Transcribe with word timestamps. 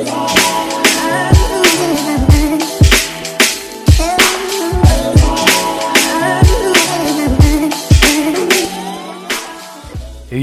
Et 0.00 0.29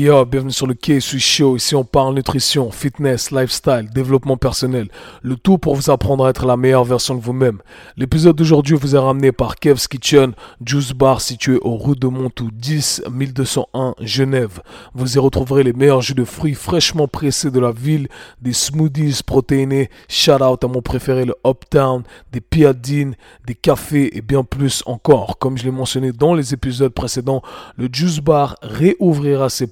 bienvenue 0.08 0.54
sur 0.54 0.68
le 0.68 0.74
KSU 0.74 1.20
Show. 1.20 1.58
Ici, 1.58 1.76
on 1.76 1.84
parle 1.84 2.16
nutrition, 2.16 2.72
fitness, 2.72 3.32
lifestyle, 3.32 3.90
développement 3.94 4.38
personnel. 4.38 4.88
Le 5.22 5.36
tout 5.36 5.58
pour 5.58 5.76
vous 5.76 5.90
apprendre 5.90 6.26
à 6.26 6.30
être 6.30 6.46
la 6.46 6.56
meilleure 6.56 6.86
version 6.86 7.14
de 7.14 7.20
vous-même. 7.20 7.60
L'épisode 7.98 8.38
d'aujourd'hui 8.38 8.78
vous 8.78 8.96
est 8.96 9.00
ramené 9.00 9.34
par 9.34 9.58
Kev's 9.58 9.88
Kitchen, 9.88 10.32
Juice 10.66 10.94
Bar 10.94 11.20
situé 11.20 11.60
au 11.62 11.76
rue 11.76 11.96
de 11.96 12.08
Montou 12.08 12.50
10 12.54 13.04
1201 13.12 13.96
Genève. 14.00 14.62
Vous 14.94 15.18
y 15.18 15.20
retrouverez 15.20 15.64
les 15.64 15.74
meilleurs 15.74 16.02
jus 16.02 16.14
de 16.14 16.24
fruits 16.24 16.54
fraîchement 16.54 17.10
pressés 17.10 17.52
de 17.52 17.60
la 17.60 17.72
ville, 17.72 18.08
des 18.42 18.54
smoothies 18.54 19.22
protéinés, 19.26 19.90
shout 20.08 20.42
out 20.42 20.64
à 20.64 20.68
mon 20.68 20.82
préféré 20.82 21.26
le 21.26 21.36
Uptown, 21.46 22.04
des 22.32 22.42
piadines, 22.42 23.16
des 23.46 23.56
cafés 23.56 24.16
et 24.16 24.22
bien 24.22 24.46
plus 24.46 24.84
encore. 24.86 25.38
Comme 25.38 25.58
je 25.58 25.66
l'ai 25.66 25.72
mentionné 25.72 26.14
dans 26.14 26.34
les 26.34 26.54
épisodes 26.54 26.94
précédents, 26.94 27.42
le 27.76 27.90
Juice 27.92 28.20
Bar 28.20 28.56
réouvrira 28.62 29.50
ses 29.50 29.68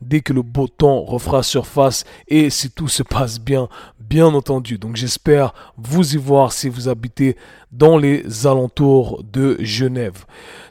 dès 0.00 0.20
que 0.20 0.32
le 0.32 0.42
beau 0.42 0.68
temps 0.68 1.02
refera 1.02 1.42
surface 1.42 2.04
et 2.28 2.50
si 2.50 2.70
tout 2.70 2.88
se 2.88 3.02
passe 3.02 3.40
bien, 3.40 3.68
bien 4.00 4.26
entendu. 4.26 4.78
Donc 4.78 4.96
j'espère 4.96 5.52
vous 5.76 6.14
y 6.14 6.16
voir 6.16 6.52
si 6.52 6.68
vous 6.68 6.88
habitez 6.88 7.36
dans 7.72 7.98
les 7.98 8.46
alentours 8.46 9.22
de 9.30 9.56
Genève. 9.60 10.24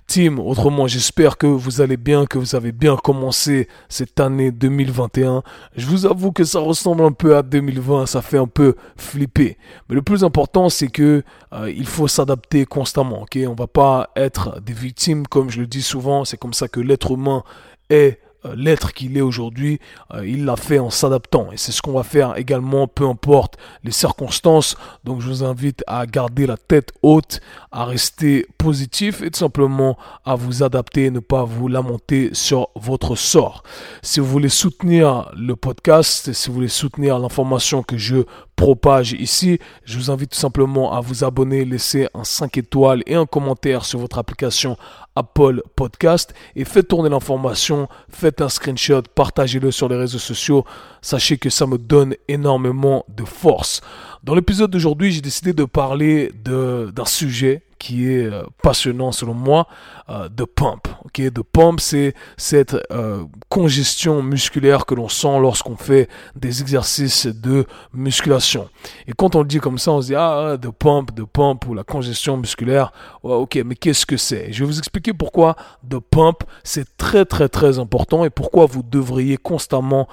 Team, 0.08 0.40
autrement, 0.40 0.88
j'espère 0.88 1.38
que 1.38 1.48
vous 1.48 1.82
allez 1.82 1.98
bien, 1.98 2.26
que 2.26 2.38
vous 2.38 2.56
avez 2.56 2.72
bien 2.72 2.96
commencé 2.96 3.68
cette 3.90 4.22
année 4.22 4.52
2021. 4.52 5.44
Je 5.76 5.86
vous 5.86 6.06
avoue 6.06 6.32
que 6.32 6.46
ça 6.46 6.60
ressemble 6.60 7.04
un 7.04 7.12
peu 7.12 7.36
à 7.36 7.44
2020, 7.44 8.06
ça 8.06 8.22
fait 8.22 8.38
un 8.38 8.48
peu 8.48 8.76
flipper. 8.96 9.58
Mais 9.90 9.96
le 9.96 10.02
plus 10.02 10.24
important, 10.24 10.70
c'est 10.70 10.88
que 10.88 11.24
euh, 11.54 11.70
il 11.70 11.86
faut 11.86 12.08
s'adapter 12.08 12.66
constamment. 12.66 13.24
Ok, 13.24 13.38
on 13.48 13.54
va 13.54 13.68
pas 13.68 14.12
être 14.16 14.62
des 14.62 14.74
victimes, 14.74 15.28
comme 15.28 15.50
je 15.50 15.60
le 15.60 15.68
dis 15.68 15.82
souvent. 15.82 16.24
C'est 16.24 16.38
comme 16.38 16.54
ça 16.54 16.70
que 16.70 16.80
l'être 16.80 17.12
humain 17.12 17.44
est 17.90 18.20
l'être 18.56 18.94
qu'il 18.94 19.18
est 19.18 19.22
aujourd'hui, 19.22 19.80
euh, 20.14 20.28
il 20.28 20.46
l'a 20.46 20.56
fait 20.56 20.80
en 20.80 20.90
s'adaptant. 20.90 21.52
Et 21.52 21.58
c'est 21.58 21.72
ce 21.72 21.82
qu'on 21.82 21.94
va 21.94 22.04
faire 22.04 22.38
également, 22.38 22.88
peu 22.88 23.08
importe 23.08 23.56
les 23.84 23.92
circonstances. 23.92 24.76
Donc 25.04 25.22
je 25.22 25.28
vous 25.28 25.44
invite 25.44 25.84
à 25.88 26.06
garder 26.06 26.46
la 26.46 26.58
tête 26.58 26.92
haute, 27.02 27.40
à 27.72 27.86
rester 27.86 28.46
positif 28.58 29.22
et 29.22 29.32
tout 29.32 29.40
simplement 29.40 29.98
à 30.26 30.36
vous 30.36 30.64
adapter 30.64 31.12
ne 31.12 31.20
pas 31.20 31.44
vous 31.44 31.68
lamenter 31.68 32.30
sur 32.34 32.70
votre 32.76 33.16
sort. 33.16 33.64
Si 34.02 34.20
vous 34.20 34.28
voulez 34.28 34.50
soutenir 34.50 35.32
le 35.36 35.56
podcast, 35.56 36.34
si 36.34 36.50
vous 36.50 36.56
voulez 36.56 36.68
soutenir 36.68 37.20
l'information 37.20 37.84
que 37.84 37.98
je 37.98 38.24
propage 38.58 39.14
ici, 39.14 39.60
je 39.86 39.98
vous 39.98 40.12
invite 40.12 40.32
tout 40.32 40.38
simplement 40.38 40.92
à 40.92 41.00
vous 41.00 41.24
abonner, 41.24 41.64
laisser 41.64 42.10
un 42.14 42.24
5 42.24 42.58
étoiles 42.58 43.04
et 43.06 43.14
un 43.14 43.28
commentaire 43.28 43.86
sur 43.86 44.00
votre 44.00 44.18
application 44.18 44.78
Apple 45.16 45.62
Podcast 45.76 46.34
et 46.56 46.66
faites 46.66 46.88
tourner 46.88 47.10
l'information, 47.10 47.88
faites 48.10 48.42
un 48.42 48.50
screenshot, 48.50 49.04
partagez-le 49.14 49.72
sur 49.72 49.88
les 49.88 49.96
réseaux 49.96 50.18
sociaux. 50.18 50.66
Sachez 51.02 51.38
que 51.38 51.52
ça 51.52 51.68
me 51.68 51.78
donne 51.78 52.16
énormément 52.28 53.06
de 53.08 53.24
force. 53.24 53.82
Dans 54.24 54.34
l'épisode 54.34 54.72
d'aujourd'hui, 54.72 55.12
j'ai 55.12 55.22
décidé 55.22 55.54
de 55.54 55.64
parler 55.64 56.32
d'un 56.44 57.06
sujet 57.06 57.62
qui 57.80 58.12
est 58.12 58.26
euh, 58.26 58.44
passionnant 58.62 59.12
selon 59.12 59.34
moi, 59.34 59.68
euh, 60.10 60.30
de 60.30 60.44
pump. 60.44 60.88
Ok, 61.06 61.22
de 61.22 61.42
pump, 61.42 61.80
c'est 61.80 62.14
cette 62.38 62.76
euh, 62.92 63.24
congestion 63.50 64.22
musculaire 64.22 64.86
que 64.86 64.96
l'on 64.96 65.10
sent 65.10 65.40
lorsqu'on 65.40 65.76
fait 65.76 66.10
des 66.36 66.62
exercices 66.62 67.28
de 67.28 67.66
musculation. 67.94 68.70
Et 69.08 69.14
quand 69.14 69.36
on 69.36 69.40
le 69.40 69.48
dit 69.48 69.60
comme 69.60 69.78
ça, 69.78 69.92
on 69.92 70.02
se 70.02 70.08
dit 70.08 70.16
ah 70.16 70.58
de 70.58 70.70
pump, 70.70 71.14
de 71.14 71.24
pump 71.24 71.68
ou 71.68 71.74
la 71.74 71.84
congestion 71.84 72.38
musculaire. 72.38 72.92
ok, 73.24 73.60
mais 73.66 73.76
qu'est-ce 73.76 74.06
que 74.06 74.18
c'est? 74.18 74.52
Je 74.52 74.60
vais 74.60 74.66
vous 74.66 74.80
expliquer 74.80 75.14
pourquoi 75.14 75.56
de 75.84 75.98
pump 75.98 76.44
c'est 76.64 76.98
très 76.98 77.26
très 77.26 77.50
très 77.50 77.80
important 77.80 78.26
et 78.26 78.30
pourquoi 78.30 78.66
vous 78.66 78.84
devriez 78.84 79.38
constamment 79.38 80.08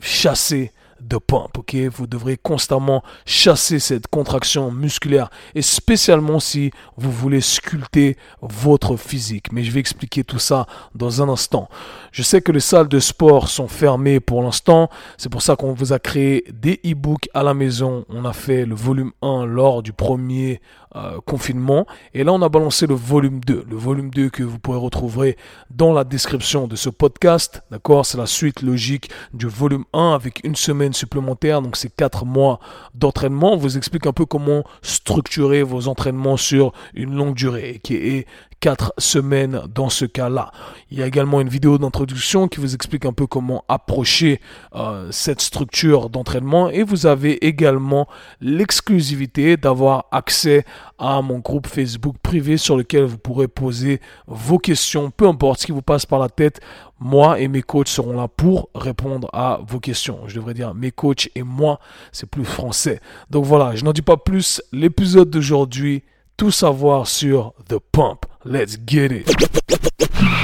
chasser 0.00 0.72
de 1.00 1.16
pompe, 1.18 1.58
ok? 1.58 1.76
Vous 1.92 2.06
devrez 2.06 2.36
constamment 2.36 3.02
chasser 3.24 3.78
cette 3.78 4.06
contraction 4.06 4.70
musculaire 4.70 5.30
et 5.54 5.62
spécialement 5.62 6.40
si 6.40 6.70
vous 6.96 7.10
voulez 7.10 7.40
sculpter 7.40 8.16
votre 8.40 8.96
physique. 8.96 9.52
Mais 9.52 9.64
je 9.64 9.70
vais 9.70 9.80
expliquer 9.80 10.24
tout 10.24 10.38
ça 10.38 10.66
dans 10.94 11.22
un 11.22 11.28
instant. 11.28 11.68
Je 12.12 12.22
sais 12.22 12.40
que 12.40 12.52
les 12.52 12.60
salles 12.60 12.88
de 12.88 13.00
sport 13.00 13.48
sont 13.48 13.68
fermées 13.68 14.20
pour 14.20 14.42
l'instant. 14.42 14.90
C'est 15.16 15.28
pour 15.28 15.42
ça 15.42 15.56
qu'on 15.56 15.72
vous 15.72 15.92
a 15.92 15.98
créé 15.98 16.44
des 16.52 16.80
e-books 16.84 17.28
à 17.34 17.42
la 17.42 17.54
maison. 17.54 18.04
On 18.08 18.24
a 18.24 18.32
fait 18.32 18.64
le 18.64 18.74
volume 18.74 19.12
1 19.22 19.46
lors 19.46 19.82
du 19.82 19.92
premier 19.92 20.60
euh, 20.96 21.20
confinement. 21.26 21.86
Et 22.14 22.24
là, 22.24 22.32
on 22.32 22.40
a 22.40 22.48
balancé 22.48 22.86
le 22.86 22.94
volume 22.94 23.40
2. 23.40 23.66
Le 23.68 23.76
volume 23.76 24.10
2 24.10 24.30
que 24.30 24.42
vous 24.42 24.58
pourrez 24.58 24.78
retrouver 24.78 25.36
dans 25.70 25.92
la 25.92 26.04
description 26.04 26.66
de 26.66 26.74
ce 26.76 26.88
podcast. 26.88 27.62
D'accord? 27.70 28.06
C'est 28.06 28.16
la 28.16 28.26
suite 28.26 28.62
logique 28.62 29.10
du 29.34 29.46
volume 29.46 29.84
1 29.92 30.12
avec 30.12 30.40
une 30.42 30.56
semaine 30.56 30.94
supplémentaire. 30.94 31.60
Donc, 31.60 31.76
c'est 31.76 31.94
4 31.94 32.24
mois 32.24 32.60
d'entraînement. 32.94 33.52
On 33.52 33.56
vous 33.58 33.76
explique 33.76 34.06
un 34.06 34.12
peu 34.12 34.24
comment 34.24 34.64
structurer 34.80 35.62
vos 35.62 35.88
entraînements 35.88 36.38
sur 36.38 36.72
une 36.94 37.14
longue 37.14 37.34
durée, 37.34 37.80
qui 37.82 37.94
est 37.94 38.26
4 38.60 38.94
semaines 38.98 39.62
dans 39.72 39.88
ce 39.88 40.04
cas-là. 40.04 40.50
Il 40.90 40.98
y 40.98 41.02
a 41.02 41.06
également 41.06 41.40
une 41.40 41.48
vidéo 41.48 41.78
d'introduction 41.78 42.48
qui 42.48 42.60
vous 42.60 42.74
explique 42.74 43.04
un 43.04 43.12
peu 43.12 43.26
comment 43.26 43.64
approcher 43.68 44.40
euh, 44.74 45.08
cette 45.10 45.40
structure 45.40 46.10
d'entraînement 46.10 46.70
et 46.70 46.82
vous 46.82 47.06
avez 47.06 47.46
également 47.46 48.08
l'exclusivité 48.40 49.56
d'avoir 49.56 50.06
accès 50.10 50.64
à 50.98 51.22
mon 51.22 51.38
groupe 51.38 51.66
Facebook 51.66 52.16
privé 52.22 52.56
sur 52.56 52.76
lequel 52.76 53.04
vous 53.04 53.18
pourrez 53.18 53.48
poser 53.48 54.00
vos 54.26 54.58
questions, 54.58 55.10
peu 55.10 55.26
importe 55.28 55.60
ce 55.60 55.66
qui 55.66 55.72
vous 55.72 55.82
passe 55.82 56.06
par 56.06 56.18
la 56.18 56.28
tête. 56.28 56.60
Moi 56.98 57.40
et 57.40 57.48
mes 57.48 57.62
coachs 57.62 57.88
seront 57.88 58.14
là 58.14 58.26
pour 58.26 58.70
répondre 58.74 59.28
à 59.32 59.60
vos 59.66 59.80
questions. 59.80 60.20
Je 60.26 60.36
devrais 60.36 60.54
dire 60.54 60.74
mes 60.74 60.90
coachs 60.90 61.28
et 61.34 61.42
moi, 61.42 61.78
c'est 62.12 62.28
plus 62.28 62.44
français. 62.44 63.00
Donc 63.30 63.44
voilà, 63.44 63.74
je 63.74 63.84
n'en 63.84 63.92
dis 63.92 64.02
pas 64.02 64.16
plus. 64.16 64.62
L'épisode 64.72 65.30
d'aujourd'hui, 65.30 66.04
tout 66.36 66.50
savoir 66.50 67.06
sur 67.06 67.52
The 67.68 67.78
Pump. 67.92 68.26
Let's 68.48 68.76
get 68.86 69.10
it. 69.10 69.28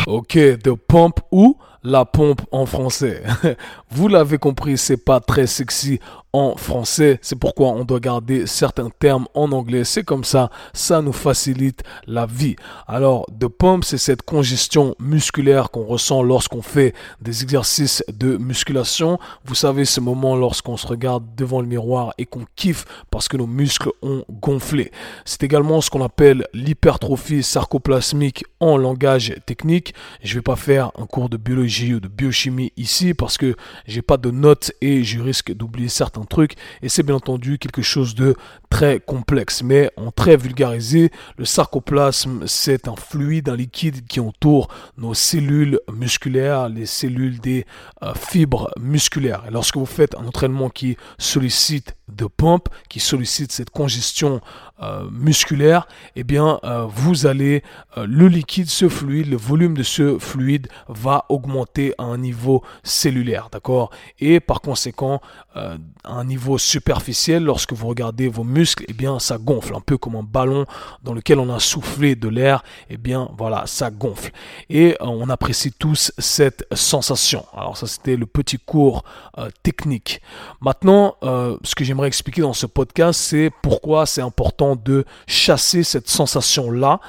Ok, 0.08 0.32
The 0.32 0.74
Pump 0.74 1.20
ou 1.30 1.56
la 1.84 2.04
pompe 2.04 2.40
en 2.50 2.66
français? 2.66 3.22
Vous 3.90 4.08
l'avez 4.08 4.38
compris, 4.38 4.76
c'est 4.76 4.96
pas 4.96 5.20
très 5.20 5.46
sexy 5.46 6.00
en 6.32 6.56
français. 6.56 7.18
C'est 7.22 7.38
pourquoi 7.38 7.68
on 7.68 7.84
doit 7.84 8.00
garder 8.00 8.46
certains 8.46 8.90
termes 8.90 9.26
en 9.34 9.52
anglais. 9.52 9.84
C'est 9.84 10.02
comme 10.02 10.24
ça, 10.24 10.50
ça 10.72 11.02
nous 11.02 11.12
facilite 11.12 11.82
la 12.06 12.26
vie. 12.26 12.56
Alors, 12.86 13.26
de 13.30 13.46
pump, 13.46 13.84
c'est 13.84 13.98
cette 13.98 14.22
congestion 14.22 14.94
musculaire 14.98 15.70
qu'on 15.70 15.84
ressent 15.84 16.22
lorsqu'on 16.22 16.62
fait 16.62 16.94
des 17.20 17.42
exercices 17.42 18.02
de 18.08 18.36
musculation. 18.36 19.18
Vous 19.44 19.54
savez, 19.54 19.84
ce 19.84 20.00
moment 20.00 20.36
lorsqu'on 20.36 20.76
se 20.76 20.86
regarde 20.86 21.24
devant 21.36 21.60
le 21.60 21.66
miroir 21.66 22.14
et 22.18 22.26
qu'on 22.26 22.46
kiffe 22.56 22.84
parce 23.10 23.28
que 23.28 23.36
nos 23.36 23.46
muscles 23.46 23.90
ont 24.02 24.24
gonflé. 24.30 24.90
C'est 25.24 25.42
également 25.42 25.80
ce 25.80 25.90
qu'on 25.90 26.02
appelle 26.02 26.46
l'hypertrophie 26.54 27.42
sarcoplasmique 27.42 28.44
en 28.60 28.76
langage 28.76 29.34
technique. 29.46 29.94
Je 30.22 30.34
vais 30.34 30.42
pas 30.42 30.56
faire 30.56 30.92
un 30.98 31.06
cours 31.06 31.28
de 31.28 31.36
biologie 31.36 31.94
ou 31.94 32.00
de 32.00 32.08
biochimie 32.08 32.72
ici 32.76 33.14
parce 33.14 33.36
que 33.36 33.54
j'ai 33.86 34.02
pas 34.02 34.16
de 34.16 34.30
notes 34.30 34.72
et 34.80 35.04
je 35.04 35.20
risque 35.20 35.52
d'oublier 35.52 35.88
certains 35.88 36.21
truc. 36.24 36.54
Et 36.82 36.88
c'est 36.88 37.02
bien 37.02 37.14
entendu 37.14 37.58
quelque 37.58 37.82
chose 37.82 38.14
de 38.14 38.34
très 38.72 39.00
complexe. 39.00 39.62
Mais 39.62 39.90
en 39.98 40.10
très 40.10 40.36
vulgarisé, 40.36 41.10
le 41.36 41.44
sarcoplasme, 41.44 42.46
c'est 42.46 42.88
un 42.88 42.96
fluide, 42.96 43.50
un 43.50 43.56
liquide 43.56 44.06
qui 44.06 44.18
entoure 44.18 44.68
nos 44.96 45.12
cellules 45.12 45.78
musculaires, 45.92 46.70
les 46.70 46.86
cellules 46.86 47.38
des 47.38 47.66
euh, 48.02 48.14
fibres 48.14 48.70
musculaires. 48.80 49.44
Et 49.46 49.50
lorsque 49.50 49.76
vous 49.76 49.86
faites 49.86 50.14
un 50.14 50.26
entraînement 50.26 50.70
qui 50.70 50.96
sollicite 51.18 51.96
de 52.08 52.26
pompe, 52.26 52.68
qui 52.88 53.00
sollicite 53.00 53.52
cette 53.52 53.70
congestion 53.70 54.40
euh, 54.82 55.04
musculaire, 55.10 55.86
eh 56.16 56.24
bien, 56.24 56.58
euh, 56.64 56.86
vous 56.86 57.26
allez, 57.26 57.62
le 57.96 58.26
liquide, 58.26 58.68
ce 58.68 58.88
fluide, 58.88 59.28
le 59.28 59.36
volume 59.36 59.76
de 59.76 59.82
ce 59.82 60.18
fluide 60.18 60.68
va 60.88 61.26
augmenter 61.28 61.94
à 61.98 62.04
un 62.04 62.18
niveau 62.18 62.62
cellulaire, 62.82 63.48
d'accord? 63.52 63.90
Et 64.18 64.40
par 64.40 64.60
conséquent, 64.60 65.20
un 65.54 66.24
niveau 66.24 66.56
superficiel, 66.56 67.44
lorsque 67.44 67.72
vous 67.74 67.86
regardez 67.86 68.28
vos 68.28 68.44
muscles, 68.44 68.61
eh 68.88 68.92
bien, 68.92 69.18
ça 69.18 69.38
gonfle, 69.38 69.74
un 69.74 69.80
peu 69.80 69.98
comme 69.98 70.16
un 70.16 70.22
ballon 70.22 70.66
dans 71.02 71.14
lequel 71.14 71.38
on 71.38 71.52
a 71.52 71.60
soufflé 71.60 72.14
de 72.14 72.28
l'air, 72.28 72.62
eh 72.90 72.96
bien, 72.96 73.28
voilà, 73.36 73.64
ça 73.66 73.90
gonfle. 73.90 74.30
Et 74.70 74.92
euh, 74.92 75.06
on 75.06 75.28
apprécie 75.28 75.72
tous 75.72 76.12
cette 76.18 76.66
sensation. 76.72 77.46
Alors 77.56 77.76
ça, 77.76 77.86
c'était 77.86 78.16
le 78.16 78.26
petit 78.26 78.58
cours 78.58 79.04
euh, 79.38 79.48
technique. 79.62 80.20
Maintenant, 80.60 81.16
euh, 81.22 81.56
ce 81.62 81.74
que 81.74 81.84
j'aimerais 81.84 82.08
expliquer 82.08 82.42
dans 82.42 82.52
ce 82.52 82.66
podcast, 82.66 83.20
c'est 83.20 83.50
pourquoi 83.62 84.06
c'est 84.06 84.22
important 84.22 84.76
de 84.76 85.04
chasser 85.26 85.82
cette 85.82 86.08
sensation-là, 86.08 87.00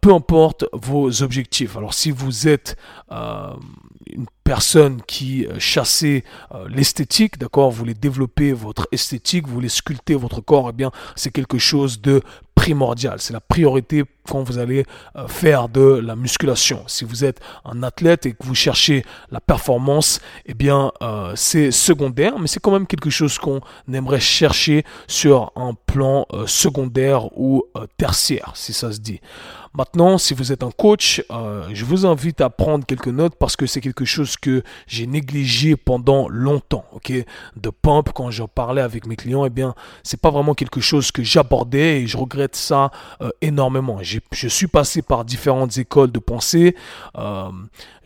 peu 0.00 0.12
importe 0.12 0.64
vos 0.72 1.22
objectifs. 1.22 1.76
Alors 1.76 1.94
si 1.94 2.10
vous 2.10 2.48
êtes 2.48 2.76
une 3.10 4.26
personnes 4.46 5.02
qui 5.08 5.46
chassaient 5.58 6.22
l'esthétique, 6.68 7.36
d'accord, 7.36 7.72
vous 7.72 7.78
voulez 7.78 7.94
développer 7.94 8.52
votre 8.52 8.86
esthétique, 8.92 9.48
vous 9.48 9.54
voulez 9.54 9.68
sculpter 9.68 10.14
votre 10.14 10.40
corps, 10.40 10.70
eh 10.70 10.72
bien, 10.72 10.92
c'est 11.16 11.32
quelque 11.32 11.58
chose 11.58 12.00
de 12.00 12.22
primordial. 12.56 13.20
C'est 13.20 13.32
la 13.32 13.40
priorité 13.40 14.02
quand 14.26 14.42
vous 14.42 14.58
allez 14.58 14.84
euh, 15.14 15.28
faire 15.28 15.68
de 15.68 15.80
la 15.80 16.16
musculation. 16.16 16.82
Si 16.88 17.04
vous 17.04 17.24
êtes 17.24 17.40
un 17.64 17.84
athlète 17.84 18.26
et 18.26 18.32
que 18.32 18.44
vous 18.44 18.56
cherchez 18.56 19.04
la 19.30 19.40
performance, 19.40 20.20
eh 20.46 20.54
bien, 20.54 20.90
euh, 21.00 21.32
c'est 21.36 21.70
secondaire, 21.70 22.38
mais 22.40 22.48
c'est 22.48 22.58
quand 22.58 22.72
même 22.72 22.88
quelque 22.88 23.10
chose 23.10 23.38
qu'on 23.38 23.60
aimerait 23.92 24.18
chercher 24.18 24.84
sur 25.06 25.52
un 25.54 25.74
plan 25.74 26.26
euh, 26.32 26.46
secondaire 26.48 27.38
ou 27.38 27.62
tertiaire, 27.98 28.52
si 28.54 28.72
ça 28.72 28.90
se 28.90 28.98
dit. 28.98 29.20
Maintenant, 29.74 30.16
si 30.16 30.32
vous 30.32 30.52
êtes 30.52 30.62
un 30.62 30.70
coach, 30.70 31.22
je 31.70 31.84
vous 31.84 32.06
invite 32.06 32.40
à 32.40 32.48
prendre 32.48 32.86
quelques 32.86 33.08
notes 33.08 33.34
parce 33.38 33.56
que 33.56 33.66
c'est 33.66 33.82
quelque 33.82 34.06
chose 34.06 34.38
que 34.38 34.62
j'ai 34.86 35.06
négligé 35.06 35.76
pendant 35.76 36.30
longtemps. 36.30 36.86
Ok, 36.92 37.12
de 37.12 37.70
pump 37.70 38.08
quand 38.14 38.30
j'en 38.30 38.48
parlais 38.48 38.80
avec 38.80 39.06
mes 39.06 39.16
clients, 39.16 39.44
eh 39.44 39.50
bien, 39.50 39.74
c'est 40.02 40.18
pas 40.18 40.30
vraiment 40.30 40.54
quelque 40.54 40.80
chose 40.80 41.12
que 41.12 41.22
j'abordais 41.22 42.00
et 42.00 42.06
je 42.06 42.16
regrette 42.16 42.45
ça 42.54 42.90
énormément 43.40 44.00
je 44.32 44.48
suis 44.48 44.66
passé 44.66 45.02
par 45.02 45.24
différentes 45.24 45.78
écoles 45.78 46.12
de 46.12 46.18
pensée. 46.18 46.76
Euh, 47.18 47.50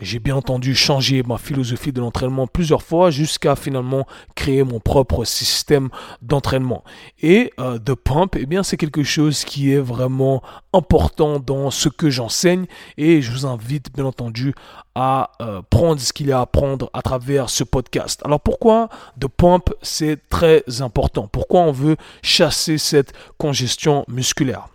j'ai 0.00 0.18
bien 0.18 0.36
entendu 0.36 0.74
changer 0.74 1.22
ma 1.22 1.38
philosophie 1.38 1.92
de 1.92 2.00
l'entraînement 2.00 2.46
plusieurs 2.46 2.82
fois 2.82 3.10
jusqu'à 3.10 3.56
finalement 3.56 4.06
créer 4.34 4.62
mon 4.62 4.80
propre 4.80 5.24
système 5.24 5.88
d'entraînement. 6.22 6.84
Et 7.20 7.52
euh, 7.58 7.78
de 7.78 7.94
pump, 7.94 8.36
eh 8.38 8.46
bien, 8.46 8.62
c'est 8.62 8.76
quelque 8.76 9.02
chose 9.02 9.44
qui 9.44 9.72
est 9.72 9.78
vraiment 9.78 10.42
important 10.72 11.38
dans 11.38 11.70
ce 11.70 11.88
que 11.88 12.10
j'enseigne 12.10 12.66
et 12.96 13.22
je 13.22 13.30
vous 13.30 13.46
invite 13.46 13.92
bien 13.92 14.04
entendu 14.04 14.54
à 15.02 15.30
euh, 15.40 15.62
prendre 15.70 15.98
ce 15.98 16.12
qu'il 16.12 16.26
y 16.26 16.32
a 16.32 16.42
à 16.42 16.46
prendre 16.46 16.90
à 16.92 17.00
travers 17.00 17.48
ce 17.48 17.64
podcast. 17.64 18.20
Alors 18.22 18.38
pourquoi 18.38 18.90
de 19.16 19.28
pump 19.28 19.70
c'est 19.80 20.18
très 20.28 20.62
important 20.82 21.26
Pourquoi 21.26 21.60
on 21.60 21.72
veut 21.72 21.96
chasser 22.20 22.76
cette 22.76 23.14
congestion 23.38 24.04
musculaire? 24.08 24.68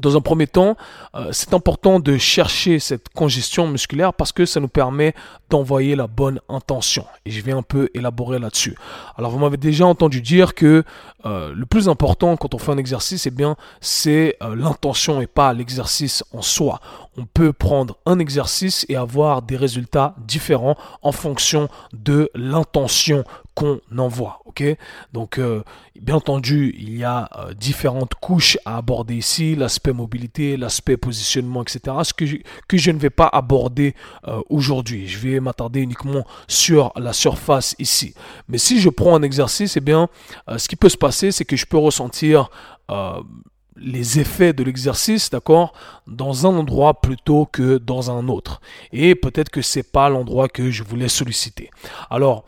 Dans 0.00 0.16
un 0.16 0.20
premier 0.20 0.46
temps, 0.46 0.76
euh, 1.14 1.28
c'est 1.32 1.54
important 1.54 2.00
de 2.00 2.16
chercher 2.18 2.78
cette 2.78 3.08
congestion 3.10 3.68
musculaire 3.68 4.14
parce 4.14 4.32
que 4.32 4.46
ça 4.46 4.60
nous 4.60 4.68
permet 4.68 5.14
d'envoyer 5.48 5.96
la 5.96 6.06
bonne 6.06 6.40
intention. 6.48 7.04
Et 7.26 7.30
je 7.30 7.42
vais 7.42 7.52
un 7.52 7.62
peu 7.62 7.88
élaborer 7.94 8.38
là-dessus. 8.38 8.76
Alors, 9.16 9.30
vous 9.30 9.38
m'avez 9.38 9.56
déjà 9.56 9.86
entendu 9.86 10.20
dire 10.20 10.54
que 10.54 10.84
euh, 11.26 11.52
le 11.54 11.66
plus 11.66 11.88
important 11.88 12.36
quand 12.36 12.54
on 12.54 12.58
fait 12.58 12.72
un 12.72 12.78
exercice, 12.78 13.26
eh 13.26 13.30
bien, 13.30 13.56
c'est 13.80 14.36
euh, 14.42 14.56
l'intention 14.56 15.20
et 15.20 15.26
pas 15.26 15.52
l'exercice 15.52 16.24
en 16.32 16.42
soi. 16.42 16.80
On 17.16 17.26
peut 17.26 17.52
prendre 17.52 17.98
un 18.06 18.18
exercice 18.18 18.86
et 18.88 18.96
avoir 18.96 19.42
des 19.42 19.56
résultats 19.56 20.14
différents 20.26 20.76
en 21.02 21.12
fonction 21.12 21.68
de 21.92 22.30
l'intention 22.34 23.24
qu'on 23.54 23.80
envoie. 23.96 24.40
Ok? 24.44 24.62
Donc, 25.12 25.38
euh, 25.38 25.62
bien 26.00 26.16
entendu, 26.16 26.74
il 26.78 26.96
y 26.96 27.04
a 27.04 27.28
différentes 27.58 28.14
couches 28.14 28.58
à 28.64 28.76
aborder 28.76 29.16
ici 29.16 29.54
l'aspect 29.54 29.92
mobilité, 29.92 30.56
l'aspect 30.56 30.96
positionnement, 30.96 31.62
etc. 31.62 31.96
Ce 32.02 32.12
que 32.12 32.26
je, 32.26 32.36
que 32.68 32.76
je 32.76 32.90
ne 32.90 32.98
vais 32.98 33.10
pas 33.10 33.26
aborder 33.26 33.94
aujourd'hui. 34.48 35.08
Je 35.08 35.18
vais 35.18 35.40
m'attarder 35.40 35.80
uniquement 35.80 36.24
sur 36.48 36.92
la 36.96 37.12
surface 37.12 37.74
ici. 37.78 38.14
Mais 38.48 38.58
si 38.58 38.80
je 38.80 38.88
prends 38.88 39.14
un 39.14 39.22
exercice, 39.22 39.76
eh 39.76 39.80
bien, 39.80 40.08
ce 40.56 40.68
qui 40.68 40.76
peut 40.76 40.88
se 40.88 40.96
passer 40.96 41.30
c'est 41.30 41.44
que 41.44 41.56
je 41.56 41.66
peux 41.66 41.78
ressentir 41.78 42.50
euh, 42.90 43.20
les 43.76 44.20
effets 44.20 44.52
de 44.52 44.62
l'exercice, 44.62 45.30
d'accord, 45.30 45.72
dans 46.06 46.46
un 46.46 46.50
endroit 46.50 47.00
plutôt 47.00 47.46
que 47.46 47.78
dans 47.78 48.10
un 48.10 48.28
autre. 48.28 48.60
Et 48.92 49.14
peut-être 49.14 49.48
que 49.48 49.62
c'est 49.62 49.90
pas 49.90 50.10
l'endroit 50.10 50.48
que 50.48 50.70
je 50.70 50.82
voulais 50.82 51.08
solliciter. 51.08 51.70
Alors, 52.10 52.44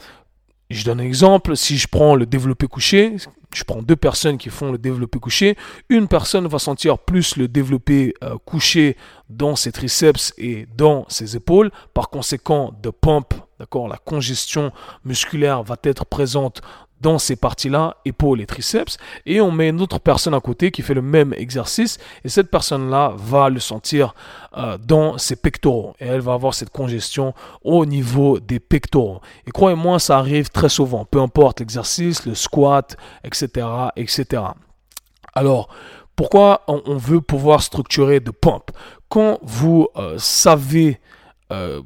je 0.72 0.84
donne 0.84 1.00
un 1.00 1.04
exemple. 1.04 1.56
Si 1.56 1.78
je 1.78 1.88
prends 1.88 2.14
le 2.14 2.26
développé 2.26 2.66
couché, 2.66 3.16
je 3.54 3.64
prends 3.64 3.82
deux 3.82 3.96
personnes 3.96 4.38
qui 4.38 4.50
font 4.50 4.72
le 4.72 4.78
développé 4.78 5.18
couché. 5.18 5.56
Une 5.88 6.08
personne 6.08 6.46
va 6.46 6.58
sentir 6.58 6.98
plus 6.98 7.36
le 7.36 7.48
développé 7.48 8.14
euh, 8.22 8.36
couché 8.44 8.96
dans 9.28 9.56
ses 9.56 9.72
triceps 9.72 10.34
et 10.38 10.66
dans 10.76 11.06
ses 11.08 11.36
épaules. 11.36 11.70
Par 11.94 12.10
conséquent, 12.10 12.72
de 12.82 12.90
pump, 12.90 13.34
d'accord, 13.58 13.88
la 13.88 13.98
congestion 13.98 14.72
musculaire 15.04 15.62
va 15.62 15.76
être 15.84 16.06
présente 16.06 16.62
dans 17.02 17.18
ces 17.18 17.36
parties-là, 17.36 17.96
épaules 18.04 18.40
et 18.40 18.46
triceps, 18.46 18.96
et 19.26 19.40
on 19.40 19.50
met 19.50 19.68
une 19.68 19.80
autre 19.80 19.98
personne 19.98 20.34
à 20.34 20.40
côté 20.40 20.70
qui 20.70 20.82
fait 20.82 20.94
le 20.94 21.02
même 21.02 21.34
exercice, 21.36 21.98
et 22.24 22.28
cette 22.28 22.50
personne-là 22.50 23.12
va 23.16 23.48
le 23.48 23.60
sentir 23.60 24.14
euh, 24.56 24.78
dans 24.78 25.18
ses 25.18 25.36
pectoraux, 25.36 25.94
et 26.00 26.06
elle 26.06 26.20
va 26.20 26.34
avoir 26.34 26.54
cette 26.54 26.70
congestion 26.70 27.34
au 27.62 27.84
niveau 27.84 28.38
des 28.38 28.60
pectoraux. 28.60 29.20
Et 29.46 29.50
croyez-moi, 29.50 29.98
ça 29.98 30.18
arrive 30.18 30.48
très 30.50 30.68
souvent, 30.68 31.04
peu 31.04 31.20
importe 31.20 31.60
l'exercice, 31.60 32.24
le 32.24 32.34
squat, 32.34 32.96
etc., 33.24 33.66
etc. 33.96 34.42
Alors, 35.34 35.68
pourquoi 36.14 36.62
on, 36.68 36.96
veut 36.96 37.20
pouvoir 37.20 37.62
structurer 37.62 38.20
de 38.20 38.30
pump 38.30 38.70
Quand 39.08 39.38
vous 39.42 39.88
euh, 39.96 40.16
savez 40.18 41.00
euh, 41.50 41.82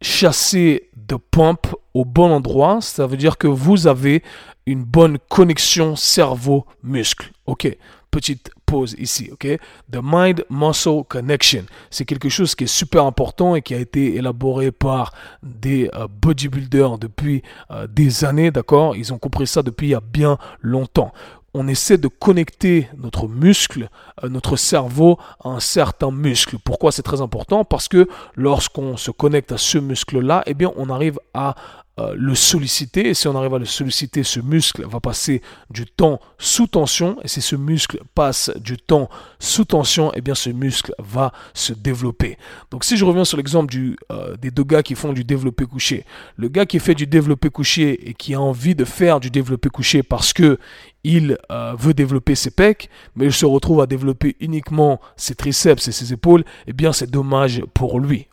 chasser 0.00 0.90
de 0.96 1.16
pompe 1.16 1.66
au 1.94 2.04
bon 2.04 2.30
endroit, 2.30 2.80
ça 2.80 3.06
veut 3.06 3.16
dire 3.16 3.38
que 3.38 3.46
vous 3.46 3.86
avez 3.86 4.22
une 4.66 4.82
bonne 4.82 5.18
connexion 5.28 5.96
cerveau-muscle. 5.96 7.30
Ok, 7.46 7.76
petite 8.10 8.50
pause 8.64 8.94
ici, 8.98 9.30
ok? 9.32 9.58
The 9.90 9.98
Mind-Muscle 10.02 11.04
Connection, 11.08 11.64
c'est 11.90 12.04
quelque 12.04 12.28
chose 12.28 12.54
qui 12.54 12.64
est 12.64 12.68
super 12.68 13.04
important 13.04 13.54
et 13.56 13.62
qui 13.62 13.74
a 13.74 13.78
été 13.78 14.14
élaboré 14.14 14.70
par 14.70 15.12
des 15.42 15.90
euh, 15.94 16.06
bodybuilders 16.08 16.98
depuis 16.98 17.42
euh, 17.70 17.86
des 17.86 18.24
années, 18.24 18.50
d'accord? 18.50 18.96
Ils 18.96 19.12
ont 19.12 19.18
compris 19.18 19.46
ça 19.46 19.62
depuis 19.62 19.88
il 19.88 19.90
y 19.90 19.94
a 19.94 20.00
bien 20.00 20.38
longtemps. 20.60 21.12
On 21.56 21.68
essaie 21.68 21.98
de 21.98 22.08
connecter 22.08 22.88
notre 22.96 23.28
muscle, 23.28 23.88
euh, 24.24 24.28
notre 24.28 24.56
cerveau 24.56 25.18
à 25.44 25.50
un 25.50 25.60
certain 25.60 26.10
muscle. 26.10 26.56
Pourquoi 26.64 26.90
c'est 26.90 27.02
très 27.02 27.20
important? 27.20 27.64
Parce 27.64 27.88
que 27.88 28.08
lorsqu'on 28.34 28.96
se 28.96 29.10
connecte 29.10 29.52
à 29.52 29.58
ce 29.58 29.78
muscle-là, 29.78 30.42
eh 30.46 30.54
bien, 30.54 30.72
on 30.76 30.88
arrive 30.88 31.20
à 31.32 31.54
euh, 32.00 32.12
le 32.16 32.34
solliciter. 32.34 33.08
Et 33.08 33.14
si 33.14 33.28
on 33.28 33.36
arrive 33.36 33.54
à 33.54 33.58
le 33.58 33.64
solliciter, 33.64 34.24
ce 34.24 34.40
muscle 34.40 34.84
va 34.84 34.98
passer 34.98 35.42
du 35.70 35.86
temps 35.86 36.20
sous 36.38 36.66
tension. 36.66 37.16
Et 37.22 37.28
si 37.28 37.40
ce 37.40 37.54
muscle 37.54 38.00
passe 38.16 38.50
du 38.56 38.76
temps 38.76 39.08
sous 39.38 39.64
tension, 39.64 40.10
eh 40.14 40.20
bien 40.20 40.34
ce 40.34 40.50
muscle 40.50 40.92
va 40.98 41.32
se 41.52 41.72
développer. 41.72 42.36
Donc 42.72 42.84
si 42.84 42.96
je 42.96 43.04
reviens 43.04 43.24
sur 43.24 43.36
l'exemple 43.36 43.70
du, 43.70 43.96
euh, 44.10 44.36
des 44.36 44.50
deux 44.50 44.64
gars 44.64 44.82
qui 44.82 44.96
font 44.96 45.12
du 45.12 45.22
développé 45.22 45.66
couché. 45.66 46.04
Le 46.36 46.48
gars 46.48 46.66
qui 46.66 46.80
fait 46.80 46.96
du 46.96 47.06
développé 47.06 47.48
couché 47.48 48.08
et 48.08 48.14
qui 48.14 48.34
a 48.34 48.40
envie 48.40 48.74
de 48.74 48.84
faire 48.84 49.20
du 49.20 49.30
développé 49.30 49.68
couché 49.68 50.02
parce 50.02 50.32
que 50.32 50.58
il 51.04 51.38
euh, 51.52 51.74
veut 51.78 51.94
développer 51.94 52.34
ses 52.34 52.50
pecs, 52.50 52.88
mais 53.14 53.26
il 53.26 53.32
se 53.32 53.46
retrouve 53.46 53.80
à 53.82 53.86
développer 53.86 54.36
uniquement 54.40 55.00
ses 55.16 55.34
triceps 55.34 55.86
et 55.86 55.92
ses 55.92 56.12
épaules, 56.12 56.44
eh 56.66 56.72
bien 56.72 56.92
c'est 56.92 57.10
dommage 57.10 57.62
pour 57.74 58.00
lui. 58.00 58.26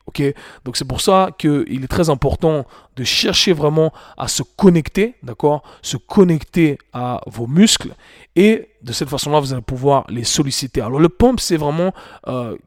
Donc 0.65 0.77
c'est 0.77 0.85
pour 0.85 1.01
ça 1.01 1.29
qu'il 1.37 1.83
est 1.83 1.87
très 1.87 2.09
important 2.09 2.65
de 2.95 3.03
chercher 3.03 3.53
vraiment 3.53 3.93
à 4.17 4.27
se 4.27 4.43
connecter, 4.43 5.15
d'accord? 5.23 5.63
Se 5.81 5.97
connecter 5.97 6.77
à 6.93 7.21
vos 7.27 7.47
muscles 7.47 7.93
et 8.35 8.69
de 8.81 8.93
cette 8.93 9.09
façon-là, 9.09 9.39
vous 9.39 9.53
allez 9.53 9.61
pouvoir 9.61 10.05
les 10.09 10.23
solliciter. 10.23 10.81
Alors 10.81 10.99
le 10.99 11.09
pump, 11.09 11.39
c'est 11.39 11.57
vraiment 11.57 11.93
euh, 12.27 12.57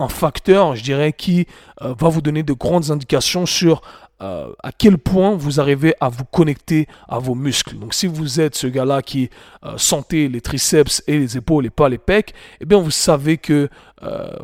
un 0.00 0.08
facteur, 0.08 0.74
je 0.74 0.82
dirais, 0.82 1.12
qui 1.12 1.46
euh, 1.82 1.94
va 1.98 2.08
vous 2.08 2.20
donner 2.20 2.42
de 2.42 2.52
grandes 2.52 2.90
indications 2.90 3.46
sur 3.46 3.82
euh, 4.22 4.52
à 4.62 4.70
quel 4.72 4.98
point 4.98 5.34
vous 5.34 5.60
arrivez 5.60 5.94
à 6.00 6.08
vous 6.08 6.24
connecter 6.24 6.88
à 7.08 7.18
vos 7.18 7.34
muscles. 7.34 7.78
Donc 7.78 7.94
si 7.94 8.06
vous 8.06 8.40
êtes 8.40 8.54
ce 8.54 8.66
gars-là 8.66 9.02
qui 9.02 9.28
euh, 9.64 9.74
sentez 9.76 10.28
les 10.28 10.40
triceps 10.40 11.02
et 11.06 11.18
les 11.18 11.36
épaules 11.36 11.66
et 11.66 11.70
pas 11.70 11.88
les 11.88 11.98
pecs, 11.98 12.32
eh 12.60 12.64
bien 12.64 12.78
vous 12.78 12.90
savez 12.90 13.38
que 13.38 13.68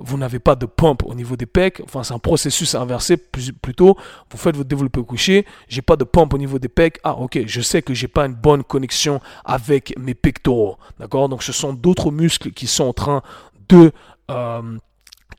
vous 0.00 0.16
n'avez 0.16 0.38
pas 0.38 0.54
de 0.54 0.64
pump 0.64 1.02
au 1.04 1.14
niveau 1.14 1.36
des 1.36 1.44
pecs. 1.44 1.82
Enfin 1.84 2.02
c'est 2.02 2.14
un 2.14 2.18
processus 2.18 2.74
inversé 2.74 3.18
plutôt. 3.18 3.94
Vous 4.30 4.38
faites 4.38 4.56
votre 4.56 4.70
développé 4.70 5.02
couché, 5.02 5.44
j'ai 5.68 5.82
pas 5.82 5.96
de 5.96 6.04
pump 6.04 6.32
au 6.32 6.38
niveau 6.38 6.58
des 6.58 6.70
pecs. 6.70 6.98
Ah 7.04 7.18
ok, 7.18 7.40
je 7.44 7.60
sais 7.60 7.82
que 7.82 7.92
j'ai 7.92 8.08
pas 8.08 8.24
une 8.24 8.32
bonne 8.32 8.64
connexion 8.64 9.20
avec 9.44 9.92
mes 9.98 10.14
pectoraux. 10.14 10.78
D'accord? 10.98 11.28
Donc 11.28 11.42
ce 11.42 11.52
sont 11.52 11.74
d'autres 11.74 12.10
muscles 12.10 12.52
qui 12.52 12.66
sont 12.66 12.84
en 12.84 12.94
train 12.94 13.22
de 13.68 13.92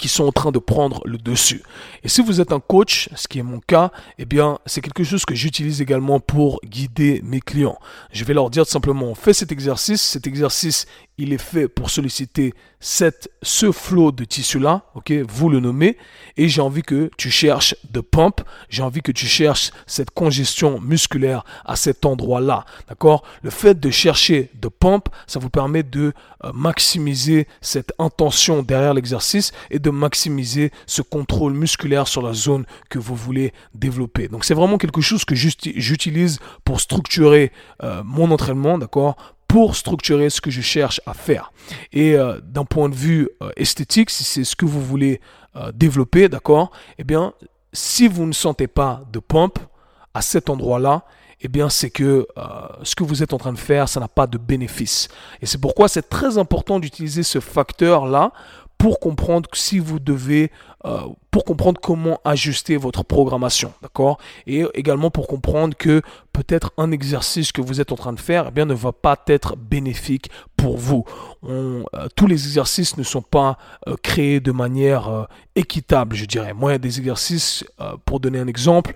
qui 0.02 0.10
sont 0.10 0.24
en 0.24 0.32
train 0.32 0.52
de 0.52 0.58
prendre 0.58 1.00
le 1.06 1.20
dessus. 1.20 1.62
Et 2.04 2.10
si 2.10 2.24
vous 2.24 2.42
êtes 2.42 2.52
un 2.52 2.60
coach, 2.60 3.08
ce 3.16 3.28
qui 3.28 3.38
est 3.38 3.44
mon 3.44 3.60
cas, 3.60 3.92
eh 4.18 4.26
bien, 4.26 4.58
c'est 4.66 4.82
quelque 4.82 5.04
chose 5.04 5.26
que 5.26 5.36
j'utilise 5.36 5.80
également 5.80 6.20
pour 6.20 6.60
guider 6.66 7.22
mes 7.24 7.40
clients. 7.40 7.78
Je 8.12 8.26
vais 8.26 8.34
leur 8.34 8.50
dire 8.50 8.66
simplement, 8.66 9.14
fais 9.14 9.32
cet 9.32 9.52
exercice, 9.52 10.02
cet 10.02 10.26
exercice, 10.26 10.88
il 11.22 11.34
est 11.34 11.42
fait 11.42 11.68
pour 11.68 11.92
solliciter 11.92 12.54
cette, 12.80 13.30
ce 13.44 13.72
flot 13.72 14.12
de 14.12 14.26
tissu-là, 14.26 14.86
ok, 14.96 15.14
vous 15.30 15.50
le 15.50 15.60
nommez, 15.60 15.98
et 16.36 16.50
j'ai 16.50 16.62
envie 16.62 16.82
que 16.82 17.12
tu 17.16 17.30
cherches 17.30 17.76
de 17.92 18.02
pump, 18.02 18.42
j'ai 18.70 18.82
envie 18.82 19.04
que 19.04 19.12
tu 19.12 19.28
cherches 19.28 19.70
cette 19.86 20.10
congestion 20.10 20.82
musculaire 20.82 21.46
à 21.64 21.76
cet 21.76 22.08
endroit-là, 22.08 22.66
d'accord? 22.90 23.24
Le 23.44 23.52
fait 23.52 23.80
de 23.80 23.92
chercher 23.92 24.50
de 24.56 24.68
pump, 24.68 25.10
ça 25.28 25.38
vous 25.38 25.52
permet 25.52 25.84
de 25.84 26.12
euh, 26.44 26.52
maximiser 26.54 27.48
cette 27.62 27.94
intention 28.00 28.64
derrière 28.64 28.96
l'exercice 28.96 29.52
et 29.70 29.78
de 29.78 29.92
maximiser 29.92 30.72
ce 30.88 31.04
contrôle 31.04 31.54
musculaire 31.54 32.08
sur 32.08 32.24
la 32.24 32.34
zone 32.34 32.66
que 32.90 32.98
vous 32.98 33.16
voulez 33.16 33.54
développer. 33.76 34.28
Donc 34.28 34.44
c'est 34.44 34.56
vraiment 34.56 34.80
quelque 34.80 35.02
chose 35.02 35.24
que 35.24 35.36
j'utilise 35.36 36.40
pour 36.66 36.82
structurer 36.82 37.52
euh, 37.84 38.02
mon 38.04 38.32
entraînement, 38.32 38.80
d'accord? 38.80 39.16
Pour 39.52 39.76
structurer 39.76 40.30
ce 40.30 40.40
que 40.40 40.50
je 40.50 40.62
cherche 40.62 41.02
à 41.06 41.14
faire. 41.14 41.52
Et 41.92 42.16
euh, 42.16 42.40
d'un 42.42 42.64
point 42.64 42.88
de 42.88 42.96
vue 42.96 43.28
euh, 43.42 43.52
esthétique, 43.58 44.10
si 44.10 44.24
c'est 44.24 44.46
ce 44.46 44.56
que 44.56 44.64
vous 44.64 44.82
voulez 44.82 45.20
euh, 45.58 45.74
développer, 45.74 46.30
d'accord, 46.30 46.72
eh 46.98 47.04
bien, 47.04 47.34
si 47.74 48.08
vous 48.08 48.26
ne 48.26 48.32
sentez 48.32 48.68
pas 48.68 49.04
de 49.12 49.20
pump 49.20 49.60
à 50.14 50.22
cet 50.22 50.50
endroit-là, 50.50 51.04
eh 51.42 51.50
bien, 51.50 51.70
c'est 51.70 51.90
que 51.90 52.28
ce 52.84 52.96
que 52.96 53.04
vous 53.04 53.24
êtes 53.24 53.34
en 53.34 53.40
train 53.40 53.52
de 53.52 53.58
faire, 53.58 53.90
ça 53.90 54.00
n'a 54.00 54.08
pas 54.08 54.28
de 54.28 54.38
bénéfice. 54.38 55.08
Et 55.42 55.48
c'est 55.48 55.58
pourquoi 55.58 55.88
c'est 55.88 56.08
très 56.08 56.38
important 56.38 56.80
d'utiliser 56.80 57.24
ce 57.24 57.40
facteur-là 57.40 58.32
pour 58.78 59.00
comprendre 59.00 59.50
si 59.54 59.80
vous 59.80 60.00
devez, 60.00 60.52
pour 61.32 61.46
comprendre 61.46 61.80
comment 61.80 62.20
ajuster 62.26 62.76
votre 62.76 63.04
programmation, 63.04 63.74
d'accord? 63.82 64.18
Et 64.48 64.66
également 64.74 65.12
pour 65.12 65.28
comprendre 65.28 65.76
que 65.78 66.02
peut-être 66.34 66.74
un 66.78 66.92
exercice 66.92 67.52
que 67.52 67.62
vous 67.62 67.82
êtes 67.82 67.92
en 67.92 67.96
train 67.96 68.14
de 68.14 68.20
faire 68.20 68.48
eh 68.50 68.52
bien, 68.52 68.66
ne 68.66 68.74
va 68.74 68.92
pas 68.92 69.18
être 69.28 69.56
bénéfique 69.56 70.30
pour 70.62 70.78
vous. 70.78 71.06
Euh, 71.50 71.84
tous 72.16 72.28
les 72.28 72.46
exercices 72.46 72.96
ne 72.98 73.04
sont 73.04 73.24
pas 73.24 73.58
euh, 73.88 73.96
créés 74.04 74.40
de 74.40 74.52
manière 74.52 75.10
euh, 75.10 75.24
équitable, 75.56 76.16
je 76.16 76.26
dirais. 76.26 76.54
Moi, 76.54 76.72
il 76.72 76.74
y 76.74 76.76
a 76.76 76.80
des 76.80 77.00
exercices, 77.00 77.66
pour 78.06 78.20
donner 78.22 78.40
un 78.40 78.48
exemple, 78.48 78.94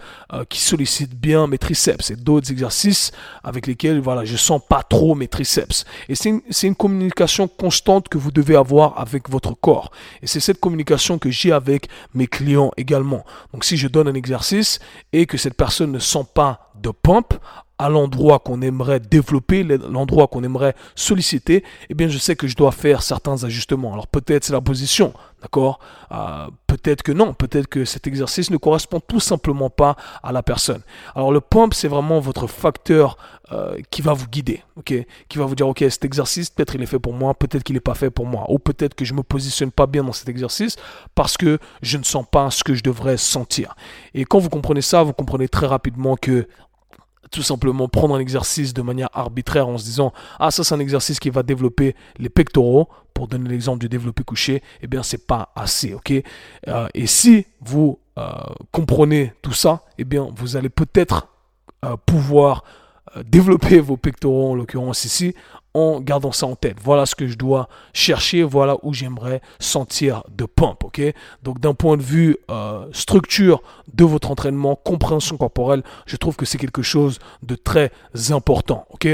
qui 0.48 0.62
sollicitent 0.62 1.16
bien 1.16 1.48
mes 1.48 1.58
triceps 1.58 2.12
et 2.12 2.16
d'autres 2.16 2.50
exercices 2.50 3.12
avec 3.44 3.68
lesquels 3.68 4.00
voilà, 4.00 4.24
je 4.24 4.38
sens 4.38 4.62
pas 4.70 4.82
trop 4.82 5.16
mes 5.16 5.28
triceps. 5.28 5.84
Et 6.08 6.16
c'est 6.16 6.68
une 6.68 6.76
communication 6.76 7.50
constante 7.50 8.08
que 8.08 8.18
vous 8.18 8.32
devez 8.32 8.56
avoir 8.56 8.98
avec 9.00 9.30
votre 9.30 9.54
corps. 9.54 9.92
Et 10.22 10.28
c'est 10.28 10.40
cette 10.40 10.62
communication 10.62 11.20
que 11.20 11.30
j'ai 11.30 11.52
avec 11.52 11.75
mes 12.14 12.28
clients 12.28 12.72
également. 12.78 13.24
Donc 13.54 13.64
si 13.64 13.78
je 13.78 13.88
donne 13.88 14.08
un 14.08 14.14
exercice 14.14 14.80
et 15.14 15.26
que 15.26 15.38
cette 15.38 15.56
personne 15.56 15.92
ne 15.92 16.00
sent 16.00 16.26
pas 16.34 16.72
de 16.76 16.90
pompe 16.90 17.34
à 17.78 17.90
l'endroit 17.90 18.40
qu'on 18.40 18.62
aimerait 18.62 19.00
développer, 19.00 19.64
l'endroit 19.64 20.28
qu'on 20.28 20.44
aimerait 20.44 20.76
solliciter, 20.96 21.64
eh 21.90 21.94
bien 21.94 22.08
je 22.08 22.18
sais 22.18 22.36
que 22.36 22.48
je 22.48 22.56
dois 22.56 22.72
faire 22.72 23.02
certains 23.02 23.44
ajustements. 23.44 23.94
Alors 23.94 24.08
peut-être 24.08 24.46
c'est 24.46 24.54
la 24.54 24.62
position, 24.62 25.14
d'accord? 25.42 25.80
Euh, 26.12 26.48
Peut-être 26.76 27.04
que 27.04 27.14
non, 27.14 27.34
peut-être 27.34 27.68
que 27.68 27.86
cet 27.86 28.06
exercice 28.06 28.52
ne 28.52 28.58
correspond 28.58 29.00
tout 29.00 29.22
simplement 29.22 29.70
pas 29.70 29.96
à 30.22 30.34
la 30.34 30.44
personne. 30.44 30.82
Alors 31.16 31.32
le 31.32 31.40
pump, 31.40 31.74
c'est 31.74 31.88
vraiment 31.88 32.20
votre 32.20 32.48
facteur 32.48 33.18
euh, 33.54 33.78
qui 33.92 34.02
va 34.02 34.12
vous 34.12 34.28
guider, 34.28 34.62
ok? 34.76 34.94
Qui 35.30 35.38
va 35.38 35.46
vous 35.46 35.56
dire, 35.56 35.70
ok, 35.70 35.86
cet 35.90 36.04
exercice, 36.04 36.50
peut-être 36.50 36.76
il 36.76 36.84
est 36.84 36.86
fait 36.86 37.00
pour 37.00 37.14
moi, 37.14 37.34
peut-être 37.34 37.64
qu'il 37.64 37.76
n'est 37.76 37.80
pas 37.80 37.94
fait 37.94 38.10
pour 38.10 38.26
moi, 38.26 38.46
ou 38.50 38.60
peut-être 38.60 38.94
que 38.94 39.06
je 39.06 39.14
me 39.14 39.24
positionne 39.24 39.72
pas 39.72 39.88
bien 39.88 40.04
dans 40.04 40.12
cet 40.12 40.28
exercice 40.28 40.76
parce 41.16 41.38
que 41.38 41.60
je 41.82 41.98
ne 41.98 42.04
sens 42.04 42.26
pas 42.30 42.52
ce 42.52 42.64
que 42.64 42.74
je 42.74 42.84
devrais 42.84 43.16
sentir. 43.16 43.74
Et 44.14 44.26
quand 44.26 44.40
vous 44.40 44.50
comprenez 44.50 44.82
ça, 44.82 45.02
vous 45.02 45.14
comprenez 45.14 45.48
très 45.48 45.68
rapidement 45.68 46.18
que 46.18 46.46
tout 47.32 47.42
simplement 47.42 47.88
prendre 47.88 48.16
un 48.16 48.20
exercice 48.20 48.74
de 48.74 48.82
manière 48.82 49.10
arbitraire 49.14 49.68
en 49.68 49.78
se 49.78 49.84
disant 49.84 50.14
ah 50.40 50.52
ça 50.52 50.64
c'est 50.64 50.76
un 50.76 50.80
exercice 50.80 51.20
qui 51.20 51.30
va 51.30 51.44
développer 51.44 51.96
les 52.18 52.30
pectoraux. 52.30 52.90
Pour 53.14 53.30
donner 53.30 53.50
l'exemple 53.50 53.80
du 53.80 53.88
développé 53.88 54.26
couché 54.26 54.62
eh 54.82 54.88
bien 54.88 55.02
c'est 55.02 55.26
pas 55.26 55.54
assez 55.56 55.94
ok? 55.94 56.12
Euh, 56.68 56.88
et 56.94 57.08
si 57.08 57.46
vous 57.62 57.98
euh, 58.18 58.30
comprenez 58.74 59.34
tout 59.42 59.54
ça 59.54 59.84
eh 59.98 60.04
bien 60.04 60.28
vous 60.36 60.58
allez 60.58 60.68
peut-être 60.68 61.30
euh, 61.86 61.96
pouvoir 62.06 62.66
développer 63.24 63.80
vos 63.80 63.96
pectoraux 63.96 64.52
en 64.52 64.56
l'occurrence 64.56 65.06
ici 65.06 65.34
en 65.76 66.00
gardant 66.00 66.32
ça 66.32 66.48
en 66.48 66.56
tête. 66.56 66.78
Voilà 66.82 67.06
ce 67.06 67.16
que 67.16 67.28
je 67.28 67.38
dois 67.38 67.68
chercher, 67.94 68.44
voilà 68.44 68.78
où 68.82 68.94
j'aimerais 68.94 69.42
sentir 69.60 70.24
de 70.34 70.46
pump, 70.46 70.86
ok? 70.86 71.02
Donc 71.44 71.60
d'un 71.60 71.74
point 71.74 71.98
de 71.98 72.02
vue 72.02 72.38
euh, 72.50 72.88
structure 72.94 73.62
de 73.94 74.06
votre 74.06 74.32
entraînement, 74.32 74.76
compréhension 74.78 75.36
corporelle, 75.36 75.84
je 76.06 76.16
trouve 76.16 76.38
que 76.38 76.46
c'est 76.46 76.58
quelque 76.58 76.82
chose 76.82 77.20
de 77.44 77.56
très 77.56 77.92
important, 78.30 78.88
ok? 78.90 79.08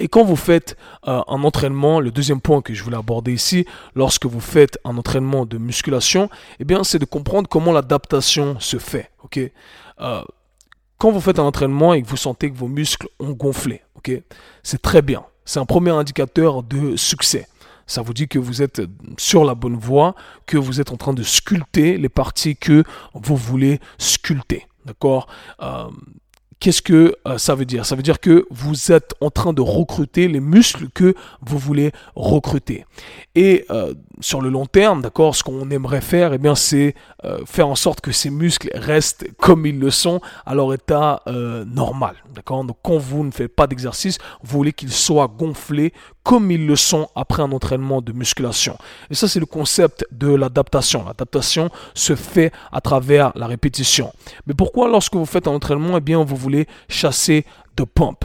Et 0.00 0.08
quand 0.08 0.24
vous 0.24 0.36
faites 0.36 0.76
euh, 1.06 1.20
un 1.28 1.44
entraînement, 1.44 2.00
le 2.00 2.10
deuxième 2.10 2.40
point 2.40 2.60
que 2.60 2.74
je 2.74 2.82
voulais 2.82 2.96
aborder 2.96 3.32
ici, 3.32 3.64
lorsque 3.94 4.26
vous 4.26 4.40
faites 4.40 4.78
un 4.84 4.96
entraînement 4.98 5.46
de 5.46 5.58
musculation, 5.58 6.28
eh 6.58 6.64
bien, 6.64 6.82
c'est 6.82 6.98
de 6.98 7.04
comprendre 7.04 7.48
comment 7.48 7.72
l'adaptation 7.72 8.58
se 8.58 8.78
fait. 8.78 9.10
Ok, 9.22 9.38
euh, 9.38 10.22
quand 10.98 11.12
vous 11.12 11.20
faites 11.20 11.38
un 11.38 11.44
entraînement 11.44 11.94
et 11.94 12.02
que 12.02 12.08
vous 12.08 12.16
sentez 12.16 12.50
que 12.50 12.56
vos 12.56 12.68
muscles 12.68 13.08
ont 13.20 13.30
gonflé, 13.30 13.82
ok, 13.96 14.10
c'est 14.64 14.82
très 14.82 15.02
bien 15.02 15.24
c'est 15.48 15.58
un 15.58 15.64
premier 15.64 15.92
indicateur 15.92 16.62
de 16.62 16.94
succès. 16.96 17.48
Ça 17.86 18.02
vous 18.02 18.12
dit 18.12 18.28
que 18.28 18.38
vous 18.38 18.60
êtes 18.60 18.82
sur 19.16 19.46
la 19.46 19.54
bonne 19.54 19.76
voie, 19.76 20.14
que 20.44 20.58
vous 20.58 20.78
êtes 20.78 20.92
en 20.92 20.98
train 20.98 21.14
de 21.14 21.22
sculpter 21.22 21.96
les 21.96 22.10
parties 22.10 22.54
que 22.54 22.84
vous 23.14 23.34
voulez 23.34 23.80
sculpter. 23.96 24.66
D'accord? 24.84 25.26
Euh, 25.62 25.88
Qu'est-ce 26.60 26.82
que 26.82 27.14
euh, 27.26 27.38
ça 27.38 27.54
veut 27.54 27.64
dire? 27.64 27.86
Ça 27.86 27.94
veut 27.94 28.02
dire 28.02 28.18
que 28.18 28.44
vous 28.50 28.90
êtes 28.90 29.14
en 29.20 29.30
train 29.30 29.52
de 29.52 29.60
recruter 29.60 30.26
les 30.26 30.40
muscles 30.40 30.88
que 30.92 31.14
vous 31.40 31.56
voulez 31.56 31.92
recruter. 32.16 32.84
Et 33.36 33.64
euh, 33.70 33.94
sur 34.20 34.40
le 34.40 34.50
long 34.50 34.66
terme, 34.66 35.00
d'accord, 35.00 35.36
ce 35.36 35.44
qu'on 35.44 35.70
aimerait 35.70 36.00
faire, 36.00 36.32
eh 36.32 36.38
bien, 36.38 36.56
c'est 36.56 36.96
euh, 37.24 37.38
faire 37.46 37.68
en 37.68 37.76
sorte 37.76 38.00
que 38.00 38.10
ces 38.10 38.30
muscles 38.30 38.70
restent 38.74 39.24
comme 39.38 39.66
ils 39.66 39.78
le 39.78 39.90
sont 39.90 40.20
à 40.46 40.54
leur 40.56 40.74
état 40.74 41.22
normal, 41.66 42.16
d'accord? 42.34 42.64
Donc, 42.64 42.78
quand 42.82 42.98
vous 42.98 43.22
ne 43.24 43.30
faites 43.30 43.54
pas 43.54 43.66
d'exercice, 43.66 44.18
vous 44.42 44.58
voulez 44.58 44.72
qu'ils 44.72 44.92
soient 44.92 45.28
gonflés 45.28 45.92
comme 46.24 46.50
ils 46.50 46.66
le 46.66 46.76
sont 46.76 47.08
après 47.14 47.42
un 47.42 47.52
entraînement 47.52 48.02
de 48.02 48.12
musculation. 48.12 48.76
Et 49.10 49.14
ça, 49.14 49.28
c'est 49.28 49.40
le 49.40 49.46
concept 49.46 50.04
de 50.10 50.28
l'adaptation. 50.28 51.04
L'adaptation 51.06 51.70
se 51.94 52.14
fait 52.14 52.52
à 52.70 52.82
travers 52.82 53.32
la 53.34 53.46
répétition. 53.46 54.12
Mais 54.46 54.52
pourquoi, 54.52 54.88
lorsque 54.88 55.14
vous 55.14 55.24
faites 55.24 55.48
un 55.48 55.52
entraînement, 55.52 55.96
eh 55.96 56.00
bien, 56.00 56.22
vous 56.22 56.36
voulez 56.36 56.47
chasser 56.88 57.44
de 57.76 57.84
pompe 57.84 58.24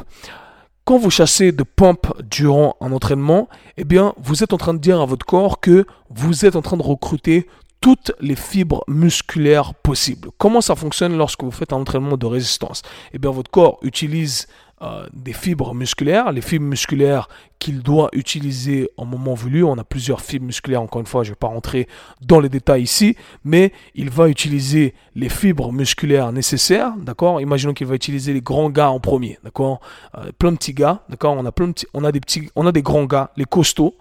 quand 0.86 0.98
vous 0.98 1.10
chassez 1.10 1.52
de 1.52 1.64
pompe 1.64 2.08
durant 2.30 2.76
un 2.82 2.92
entraînement, 2.92 3.48
eh 3.78 3.86
bien, 3.86 4.14
vous 4.18 4.44
êtes 4.44 4.54
en 4.54 4.58
train 4.58 4.74
de 4.74 4.80
dire 4.80 5.00
à 5.00 5.06
votre 5.06 5.26
corps 5.26 5.60
que 5.60 5.86
vous 6.10 6.46
êtes 6.46 6.56
en 6.56 6.62
train 6.62 6.78
de 6.78 6.84
recruter 6.84 7.48
toutes 7.80 8.12
les 8.20 8.36
fibres 8.36 8.84
musculaires 8.88 9.74
possibles. 9.74 10.30
Comment 10.38 10.62
ça 10.62 10.76
fonctionne 10.76 11.18
lorsque 11.18 11.44
vous 11.44 11.52
faites 11.52 11.74
un 11.74 11.78
entraînement 11.78 12.18
de 12.18 12.26
résistance? 12.26 12.82
Eh 13.14 13.18
bien, 13.18 13.32
votre 13.32 13.52
corps 13.52 13.80
utilise 13.82 14.48
euh, 14.84 15.08
des 15.14 15.32
fibres 15.32 15.74
musculaires, 15.74 16.32
les 16.34 16.42
fibres 16.42 16.66
musculaires 16.66 17.30
qu'il 17.58 17.82
doit 17.82 18.10
utiliser 18.12 18.90
en 18.98 19.06
moment 19.06 19.34
voulu. 19.34 19.64
On 19.64 19.78
a 19.78 19.84
plusieurs 19.86 20.20
fibres 20.20 20.46
musculaires, 20.46 20.82
encore 20.82 21.00
une 21.00 21.08
fois, 21.08 21.24
je 21.24 21.30
ne 21.30 21.36
vais 21.36 21.40
pas 21.40 21.48
rentrer 21.48 21.88
dans 22.22 22.42
les 22.42 22.50
détails 22.50 22.84
ici, 22.84 23.16
mais 23.46 23.72
il 23.96 24.10
va 24.10 24.28
utiliser 24.28 24.94
les 25.16 25.30
fibres 25.30 25.72
musculaires 25.72 26.34
nécessaires, 26.34 26.94
d'accord? 26.98 27.40
Imaginons 27.40 27.74
qu'il 27.74 27.88
va 27.88 27.96
utiliser 27.96 28.34
les 28.34 28.42
grands 28.42 28.70
gars 28.70 28.90
en 28.90 29.00
premier, 29.00 29.40
d'accord? 29.44 29.80
Euh, 30.18 30.32
Plein 30.38 30.52
de 30.52 30.58
petits 30.58 30.74
gars, 30.74 31.04
d'accord? 31.08 31.36
On, 31.38 31.46
a 31.46 31.52
on, 31.94 32.72
des 32.72 32.82
grands 32.82 33.06
gars, 33.06 33.32
les 33.38 33.46
costauds, 33.46 33.96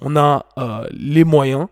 on 0.00 0.14
a 0.14 0.46
euh, 0.58 0.86
les 0.92 1.24
moyens 1.24 1.66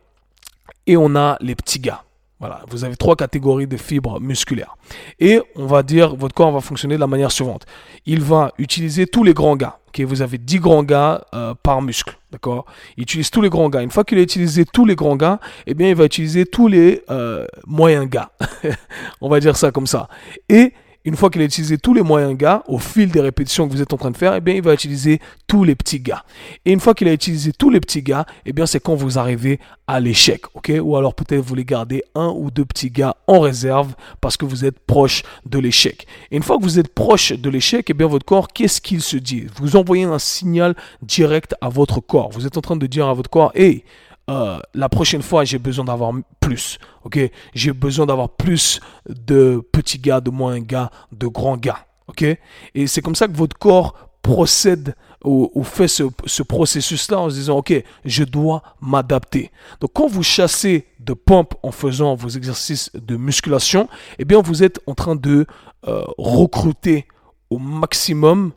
et 0.88 0.96
on 0.96 1.14
a 1.14 1.36
les 1.40 1.54
petits 1.54 1.78
gars. 1.78 2.02
Voilà, 2.40 2.62
vous 2.68 2.84
avez 2.84 2.96
trois 2.96 3.16
catégories 3.16 3.66
de 3.66 3.76
fibres 3.76 4.20
musculaires. 4.20 4.76
Et 5.18 5.40
on 5.56 5.66
va 5.66 5.82
dire, 5.82 6.14
votre 6.14 6.34
corps 6.34 6.52
va 6.52 6.60
fonctionner 6.60 6.94
de 6.94 7.00
la 7.00 7.08
manière 7.08 7.32
suivante. 7.32 7.66
Il 8.06 8.20
va 8.20 8.52
utiliser 8.58 9.06
tous 9.06 9.24
les 9.24 9.34
grands 9.34 9.56
gars. 9.56 9.78
Okay, 9.88 10.04
vous 10.04 10.22
avez 10.22 10.38
10 10.38 10.60
grands 10.60 10.84
gars 10.84 11.24
euh, 11.34 11.54
par 11.60 11.82
muscle. 11.82 12.16
D'accord? 12.30 12.66
Il 12.96 13.02
utilise 13.02 13.30
tous 13.30 13.40
les 13.40 13.48
grands 13.48 13.68
gars. 13.68 13.82
Une 13.82 13.90
fois 13.90 14.04
qu'il 14.04 14.18
a 14.18 14.22
utilisé 14.22 14.64
tous 14.64 14.84
les 14.84 14.94
grands 14.94 15.16
gars, 15.16 15.40
eh 15.66 15.74
bien, 15.74 15.88
il 15.88 15.94
va 15.94 16.04
utiliser 16.04 16.46
tous 16.46 16.68
les 16.68 17.02
euh, 17.10 17.46
moyens 17.66 18.08
gars. 18.08 18.30
on 19.20 19.28
va 19.28 19.40
dire 19.40 19.56
ça 19.56 19.72
comme 19.72 19.86
ça. 19.86 20.08
Et 20.48 20.74
une 21.08 21.16
fois 21.16 21.30
qu'il 21.30 21.40
a 21.40 21.44
utilisé 21.46 21.78
tous 21.78 21.94
les 21.94 22.02
moyens 22.02 22.36
gars, 22.36 22.62
au 22.68 22.78
fil 22.78 23.10
des 23.10 23.20
répétitions 23.20 23.66
que 23.66 23.72
vous 23.72 23.80
êtes 23.80 23.94
en 23.94 23.96
train 23.96 24.10
de 24.10 24.16
faire, 24.16 24.34
eh 24.34 24.42
bien, 24.42 24.54
il 24.54 24.62
va 24.62 24.74
utiliser 24.74 25.20
tous 25.46 25.64
les 25.64 25.74
petits 25.74 26.00
gars. 26.00 26.22
Et 26.66 26.72
une 26.72 26.80
fois 26.80 26.92
qu'il 26.92 27.08
a 27.08 27.14
utilisé 27.14 27.52
tous 27.52 27.70
les 27.70 27.80
petits 27.80 28.02
gars, 28.02 28.26
eh 28.44 28.52
bien, 28.52 28.66
c'est 28.66 28.78
quand 28.78 28.94
vous 28.94 29.18
arrivez 29.18 29.58
à 29.86 30.00
l'échec, 30.00 30.42
ok? 30.54 30.70
Ou 30.82 30.96
alors 30.98 31.14
peut-être 31.14 31.40
vous 31.40 31.48
voulez 31.48 31.64
garder 31.64 32.02
un 32.14 32.28
ou 32.36 32.50
deux 32.50 32.66
petits 32.66 32.90
gars 32.90 33.16
en 33.26 33.40
réserve 33.40 33.94
parce 34.20 34.36
que 34.36 34.44
vous 34.44 34.66
êtes 34.66 34.78
proche 34.80 35.22
de 35.46 35.58
l'échec. 35.58 36.06
Et 36.30 36.36
une 36.36 36.42
fois 36.42 36.58
que 36.58 36.62
vous 36.62 36.78
êtes 36.78 36.92
proche 36.92 37.32
de 37.32 37.48
l'échec, 37.48 37.88
eh 37.88 37.94
bien, 37.94 38.06
votre 38.06 38.26
corps, 38.26 38.48
qu'est-ce 38.48 38.82
qu'il 38.82 39.00
se 39.00 39.16
dit? 39.16 39.46
Vous 39.56 39.76
envoyez 39.76 40.04
un 40.04 40.18
signal 40.18 40.76
direct 41.00 41.54
à 41.62 41.70
votre 41.70 42.00
corps. 42.00 42.28
Vous 42.32 42.46
êtes 42.46 42.58
en 42.58 42.60
train 42.60 42.76
de 42.76 42.86
dire 42.86 43.08
à 43.08 43.14
votre 43.14 43.30
corps, 43.30 43.50
hey, 43.54 43.82
euh, 44.28 44.58
la 44.74 44.88
prochaine 44.88 45.22
fois, 45.22 45.44
j'ai 45.44 45.58
besoin 45.58 45.84
d'avoir 45.84 46.12
plus. 46.40 46.78
Ok, 47.04 47.18
j'ai 47.54 47.72
besoin 47.72 48.06
d'avoir 48.06 48.30
plus 48.30 48.80
de 49.08 49.62
petits 49.72 49.98
gars, 49.98 50.20
de 50.20 50.30
moins 50.30 50.60
gars, 50.60 50.90
de 51.12 51.26
grands 51.26 51.56
gars. 51.56 51.86
Ok, 52.08 52.22
et 52.22 52.86
c'est 52.86 53.02
comme 53.02 53.14
ça 53.14 53.28
que 53.28 53.36
votre 53.36 53.56
corps 53.56 53.94
procède 54.22 54.94
ou, 55.24 55.62
fait 55.64 55.88
ce, 55.88 56.04
ce 56.26 56.42
processus-là 56.42 57.18
en 57.18 57.30
se 57.30 57.34
disant, 57.34 57.58
OK, 57.58 57.72
je 58.04 58.24
dois 58.24 58.62
m'adapter. 58.80 59.50
Donc 59.80 59.90
quand 59.94 60.06
vous 60.06 60.22
chassez 60.22 60.86
de 61.00 61.12
pompe 61.12 61.54
en 61.62 61.72
faisant 61.72 62.14
vos 62.14 62.28
exercices 62.28 62.90
de 62.94 63.16
musculation, 63.16 63.88
eh 64.18 64.24
bien 64.24 64.40
vous 64.40 64.62
êtes 64.62 64.80
en 64.86 64.94
train 64.94 65.16
de 65.16 65.46
euh, 65.86 66.04
recruter 66.18 67.06
au 67.50 67.58
maximum 67.58 68.52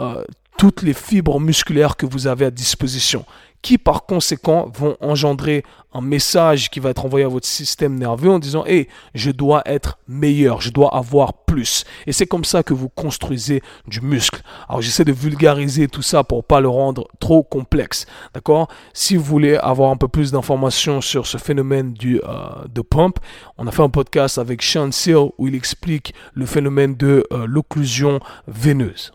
euh, 0.00 0.22
toutes 0.56 0.82
les 0.82 0.94
fibres 0.94 1.40
musculaires 1.40 1.96
que 1.96 2.06
vous 2.06 2.26
avez 2.26 2.46
à 2.46 2.50
disposition 2.50 3.24
qui 3.62 3.78
par 3.78 4.06
conséquent 4.06 4.70
vont 4.74 4.96
engendrer 5.00 5.64
un 5.92 6.00
message 6.00 6.70
qui 6.70 6.80
va 6.80 6.90
être 6.90 7.04
envoyé 7.04 7.24
à 7.24 7.28
votre 7.28 7.46
système 7.46 7.98
nerveux 7.98 8.30
en 8.30 8.38
disant 8.38 8.64
Hé, 8.66 8.88
je 9.14 9.30
dois 9.30 9.62
être 9.64 9.98
meilleur, 10.06 10.60
je 10.60 10.70
dois 10.70 10.94
avoir 10.94 11.44
plus. 11.44 11.84
Et 12.06 12.12
c'est 12.12 12.26
comme 12.26 12.44
ça 12.44 12.62
que 12.62 12.74
vous 12.74 12.88
construisez 12.88 13.62
du 13.86 14.00
muscle. 14.00 14.42
Alors 14.68 14.82
j'essaie 14.82 15.04
de 15.04 15.12
vulgariser 15.12 15.88
tout 15.88 16.02
ça 16.02 16.24
pour 16.24 16.44
pas 16.44 16.60
le 16.60 16.68
rendre 16.68 17.08
trop 17.20 17.42
complexe. 17.42 18.06
D'accord? 18.34 18.68
Si 18.92 19.16
vous 19.16 19.24
voulez 19.24 19.56
avoir 19.56 19.90
un 19.90 19.96
peu 19.96 20.08
plus 20.08 20.30
d'informations 20.32 21.00
sur 21.00 21.26
ce 21.26 21.38
phénomène 21.38 21.92
du, 21.94 22.20
euh, 22.24 22.66
de 22.68 22.82
pump, 22.82 23.18
on 23.56 23.66
a 23.66 23.72
fait 23.72 23.82
un 23.82 23.90
podcast 23.90 24.38
avec 24.38 24.62
Sean 24.62 24.92
Seal 24.92 25.30
où 25.38 25.48
il 25.48 25.54
explique 25.54 26.14
le 26.34 26.46
phénomène 26.46 26.94
de 26.96 27.26
euh, 27.32 27.46
l'occlusion 27.46 28.20
veineuse. 28.46 29.12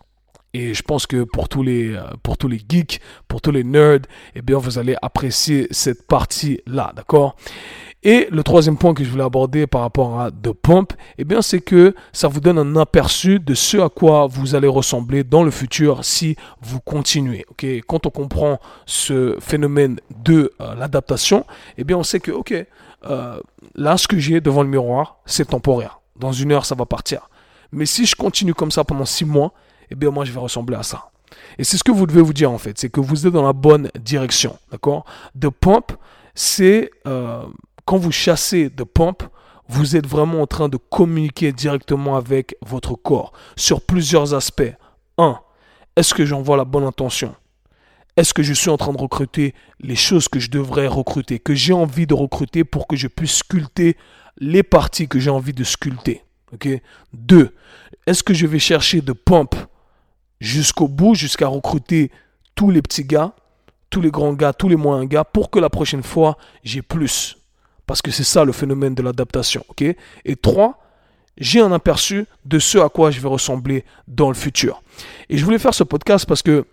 Et 0.54 0.72
je 0.72 0.82
pense 0.82 1.06
que 1.06 1.24
pour 1.24 1.48
tous 1.48 1.64
les, 1.64 1.94
euh, 1.94 2.02
pour 2.22 2.38
tous 2.38 2.46
les 2.46 2.60
geeks, 2.66 3.00
pour 3.26 3.40
tous 3.40 3.50
les 3.50 3.64
nerds, 3.64 4.02
eh 4.36 4.40
bien, 4.40 4.56
vous 4.56 4.78
allez 4.78 4.94
apprécier 5.02 5.66
cette 5.72 6.06
partie-là, 6.06 6.92
d'accord? 6.94 7.34
Et 8.04 8.28
le 8.30 8.42
troisième 8.42 8.76
point 8.76 8.94
que 8.94 9.02
je 9.02 9.10
voulais 9.10 9.24
aborder 9.24 9.66
par 9.66 9.80
rapport 9.80 10.20
à 10.20 10.30
The 10.30 10.52
Pump, 10.52 10.92
eh 11.18 11.24
bien, 11.24 11.42
c'est 11.42 11.60
que 11.60 11.94
ça 12.12 12.28
vous 12.28 12.40
donne 12.40 12.58
un 12.58 12.76
aperçu 12.76 13.40
de 13.40 13.54
ce 13.54 13.78
à 13.78 13.88
quoi 13.88 14.26
vous 14.26 14.54
allez 14.54 14.68
ressembler 14.68 15.24
dans 15.24 15.42
le 15.42 15.50
futur 15.50 16.04
si 16.04 16.36
vous 16.60 16.80
continuez. 16.80 17.44
Ok, 17.50 17.66
quand 17.88 18.06
on 18.06 18.10
comprend 18.10 18.60
ce 18.86 19.36
phénomène 19.40 19.98
de 20.22 20.52
euh, 20.60 20.74
l'adaptation, 20.76 21.46
eh 21.78 21.84
bien, 21.84 21.96
on 21.96 22.02
sait 22.02 22.20
que 22.20 22.30
ok, 22.30 22.54
euh, 23.06 23.40
là, 23.74 23.96
ce 23.96 24.06
que 24.06 24.18
j'ai 24.18 24.40
devant 24.40 24.62
le 24.62 24.68
miroir, 24.68 25.18
c'est 25.26 25.46
temporaire. 25.46 26.00
Dans 26.16 26.32
une 26.32 26.52
heure, 26.52 26.66
ça 26.66 26.74
va 26.74 26.86
partir. 26.86 27.28
Mais 27.72 27.86
si 27.86 28.06
je 28.06 28.14
continue 28.14 28.54
comme 28.54 28.70
ça 28.70 28.84
pendant 28.84 29.06
six 29.06 29.24
mois, 29.24 29.52
eh 29.90 29.94
bien 29.94 30.10
moi 30.10 30.24
je 30.24 30.32
vais 30.32 30.40
ressembler 30.40 30.76
à 30.76 30.82
ça. 30.82 31.10
Et 31.58 31.64
c'est 31.64 31.76
ce 31.76 31.84
que 31.84 31.92
vous 31.92 32.06
devez 32.06 32.22
vous 32.22 32.32
dire 32.32 32.50
en 32.50 32.58
fait, 32.58 32.78
c'est 32.78 32.88
que 32.88 33.00
vous 33.00 33.26
êtes 33.26 33.32
dans 33.32 33.42
la 33.42 33.52
bonne 33.52 33.90
direction, 33.98 34.58
d'accord? 34.70 35.04
De 35.34 35.48
pump, 35.48 35.92
c'est 36.34 36.90
euh, 37.06 37.44
quand 37.84 37.96
vous 37.96 38.12
chassez 38.12 38.70
de 38.70 38.84
pump, 38.84 39.22
vous 39.68 39.96
êtes 39.96 40.06
vraiment 40.06 40.42
en 40.42 40.46
train 40.46 40.68
de 40.68 40.76
communiquer 40.76 41.52
directement 41.52 42.16
avec 42.16 42.56
votre 42.60 42.94
corps 42.94 43.32
sur 43.56 43.80
plusieurs 43.80 44.34
aspects. 44.34 44.74
1. 45.18 45.38
Est-ce 45.96 46.12
que 46.12 46.24
j'envoie 46.24 46.56
la 46.56 46.64
bonne 46.64 46.84
intention? 46.84 47.34
Est-ce 48.16 48.34
que 48.34 48.42
je 48.42 48.52
suis 48.52 48.70
en 48.70 48.76
train 48.76 48.92
de 48.92 49.00
recruter 49.00 49.54
les 49.80 49.96
choses 49.96 50.28
que 50.28 50.38
je 50.38 50.50
devrais 50.50 50.86
recruter, 50.86 51.38
que 51.38 51.54
j'ai 51.54 51.72
envie 51.72 52.06
de 52.06 52.14
recruter 52.14 52.62
pour 52.62 52.86
que 52.86 52.96
je 52.96 53.08
puisse 53.08 53.38
sculpter 53.38 53.96
les 54.38 54.62
parties 54.62 55.08
que 55.08 55.18
j'ai 55.18 55.30
envie 55.30 55.52
de 55.52 55.64
sculpter? 55.64 56.22
Ok? 56.52 56.68
2. 57.12 57.54
Est-ce 58.06 58.22
que 58.22 58.34
je 58.34 58.46
vais 58.46 58.58
chercher 58.58 59.00
de 59.00 59.12
pump 59.12 59.54
jusqu'au 60.44 60.88
bout, 60.88 61.14
jusqu'à 61.14 61.48
recruter 61.48 62.10
tous 62.54 62.70
les 62.70 62.82
petits 62.82 63.04
gars, 63.04 63.32
tous 63.90 64.00
les 64.00 64.10
grands 64.10 64.32
gars, 64.32 64.52
tous 64.52 64.68
les 64.68 64.76
moyens 64.76 65.08
gars, 65.08 65.24
pour 65.24 65.50
que 65.50 65.58
la 65.58 65.70
prochaine 65.70 66.02
fois, 66.02 66.36
j'ai 66.62 66.82
plus. 66.82 67.38
Parce 67.86 68.02
que 68.02 68.10
c'est 68.10 68.24
ça 68.24 68.44
le 68.44 68.52
phénomène 68.52 68.94
de 68.94 69.02
l'adaptation. 69.02 69.64
Et 70.24 70.36
trois, 70.36 70.78
j'ai 71.38 71.60
un 71.60 71.72
aperçu 71.72 72.26
de 72.44 72.58
ce 72.58 72.78
à 72.78 72.88
quoi 72.88 73.10
je 73.10 73.20
vais 73.20 73.28
ressembler 73.28 73.84
dans 74.06 74.28
le 74.28 74.34
futur. 74.34 74.82
Et 75.28 75.38
je 75.38 75.44
voulais 75.44 75.58
faire 75.58 75.74
ce 75.74 75.84
podcast 75.84 76.26
parce 76.26 76.42
que 76.42 76.66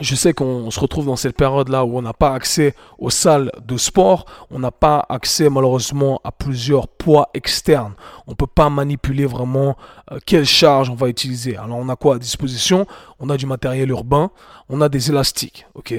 je 0.00 0.14
sais 0.14 0.32
qu'on 0.32 0.70
se 0.70 0.80
retrouve 0.80 1.06
dans 1.06 1.16
cette 1.16 1.36
période-là 1.36 1.84
où 1.84 1.98
on 1.98 2.02
n'a 2.02 2.12
pas 2.12 2.34
accès 2.34 2.74
aux 2.98 3.10
salles 3.10 3.50
de 3.64 3.76
sport, 3.76 4.26
on 4.50 4.58
n'a 4.58 4.70
pas 4.70 5.04
accès 5.08 5.48
malheureusement 5.48 6.20
à 6.24 6.32
plusieurs 6.32 6.88
poids 6.88 7.30
externes. 7.34 7.94
On 8.26 8.32
ne 8.32 8.36
peut 8.36 8.46
pas 8.46 8.68
manipuler 8.68 9.26
vraiment 9.26 9.76
euh, 10.12 10.18
quelle 10.24 10.44
charge 10.44 10.90
on 10.90 10.94
va 10.94 11.08
utiliser. 11.08 11.56
Alors 11.56 11.78
on 11.78 11.88
a 11.88 11.96
quoi 11.96 12.16
à 12.16 12.18
disposition? 12.18 12.86
On 13.20 13.30
a 13.30 13.36
du 13.36 13.46
matériel 13.46 13.90
urbain, 13.90 14.30
on 14.68 14.80
a 14.80 14.88
des 14.88 15.10
élastiques, 15.10 15.66
ok? 15.74 15.94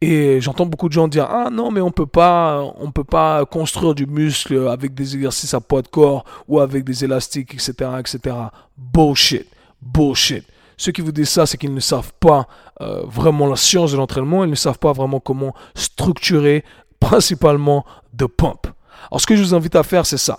Et 0.00 0.40
j'entends 0.40 0.66
beaucoup 0.66 0.88
de 0.88 0.92
gens 0.92 1.06
dire 1.06 1.28
ah 1.30 1.48
non 1.50 1.70
mais 1.70 1.80
on 1.80 1.92
peut 1.92 2.06
pas 2.06 2.60
on 2.80 2.90
peut 2.90 3.04
pas 3.04 3.46
construire 3.46 3.94
du 3.94 4.06
muscle 4.06 4.66
avec 4.68 4.94
des 4.94 5.14
exercices 5.14 5.54
à 5.54 5.60
poids 5.60 5.80
de 5.80 5.86
corps 5.86 6.24
ou 6.48 6.58
avec 6.58 6.82
des 6.82 7.04
élastiques 7.04 7.54
etc 7.54 7.90
etc 8.00 8.36
bullshit. 8.76 9.46
Bullshit 9.80 10.44
ceux 10.76 10.92
qui 10.92 11.00
vous 11.00 11.12
disent 11.12 11.28
ça, 11.28 11.46
c'est 11.46 11.58
qu'ils 11.58 11.74
ne 11.74 11.80
savent 11.80 12.12
pas 12.20 12.46
euh, 12.80 13.02
vraiment 13.06 13.46
la 13.46 13.56
science 13.56 13.92
de 13.92 13.96
l'entraînement, 13.96 14.44
ils 14.44 14.50
ne 14.50 14.54
savent 14.54 14.78
pas 14.78 14.92
vraiment 14.92 15.20
comment 15.20 15.54
structurer 15.74 16.64
principalement 17.00 17.84
de 18.14 18.26
pump. 18.26 18.66
Alors 19.10 19.20
ce 19.20 19.26
que 19.26 19.36
je 19.36 19.42
vous 19.42 19.54
invite 19.54 19.76
à 19.76 19.82
faire, 19.82 20.06
c'est 20.06 20.18
ça. 20.18 20.38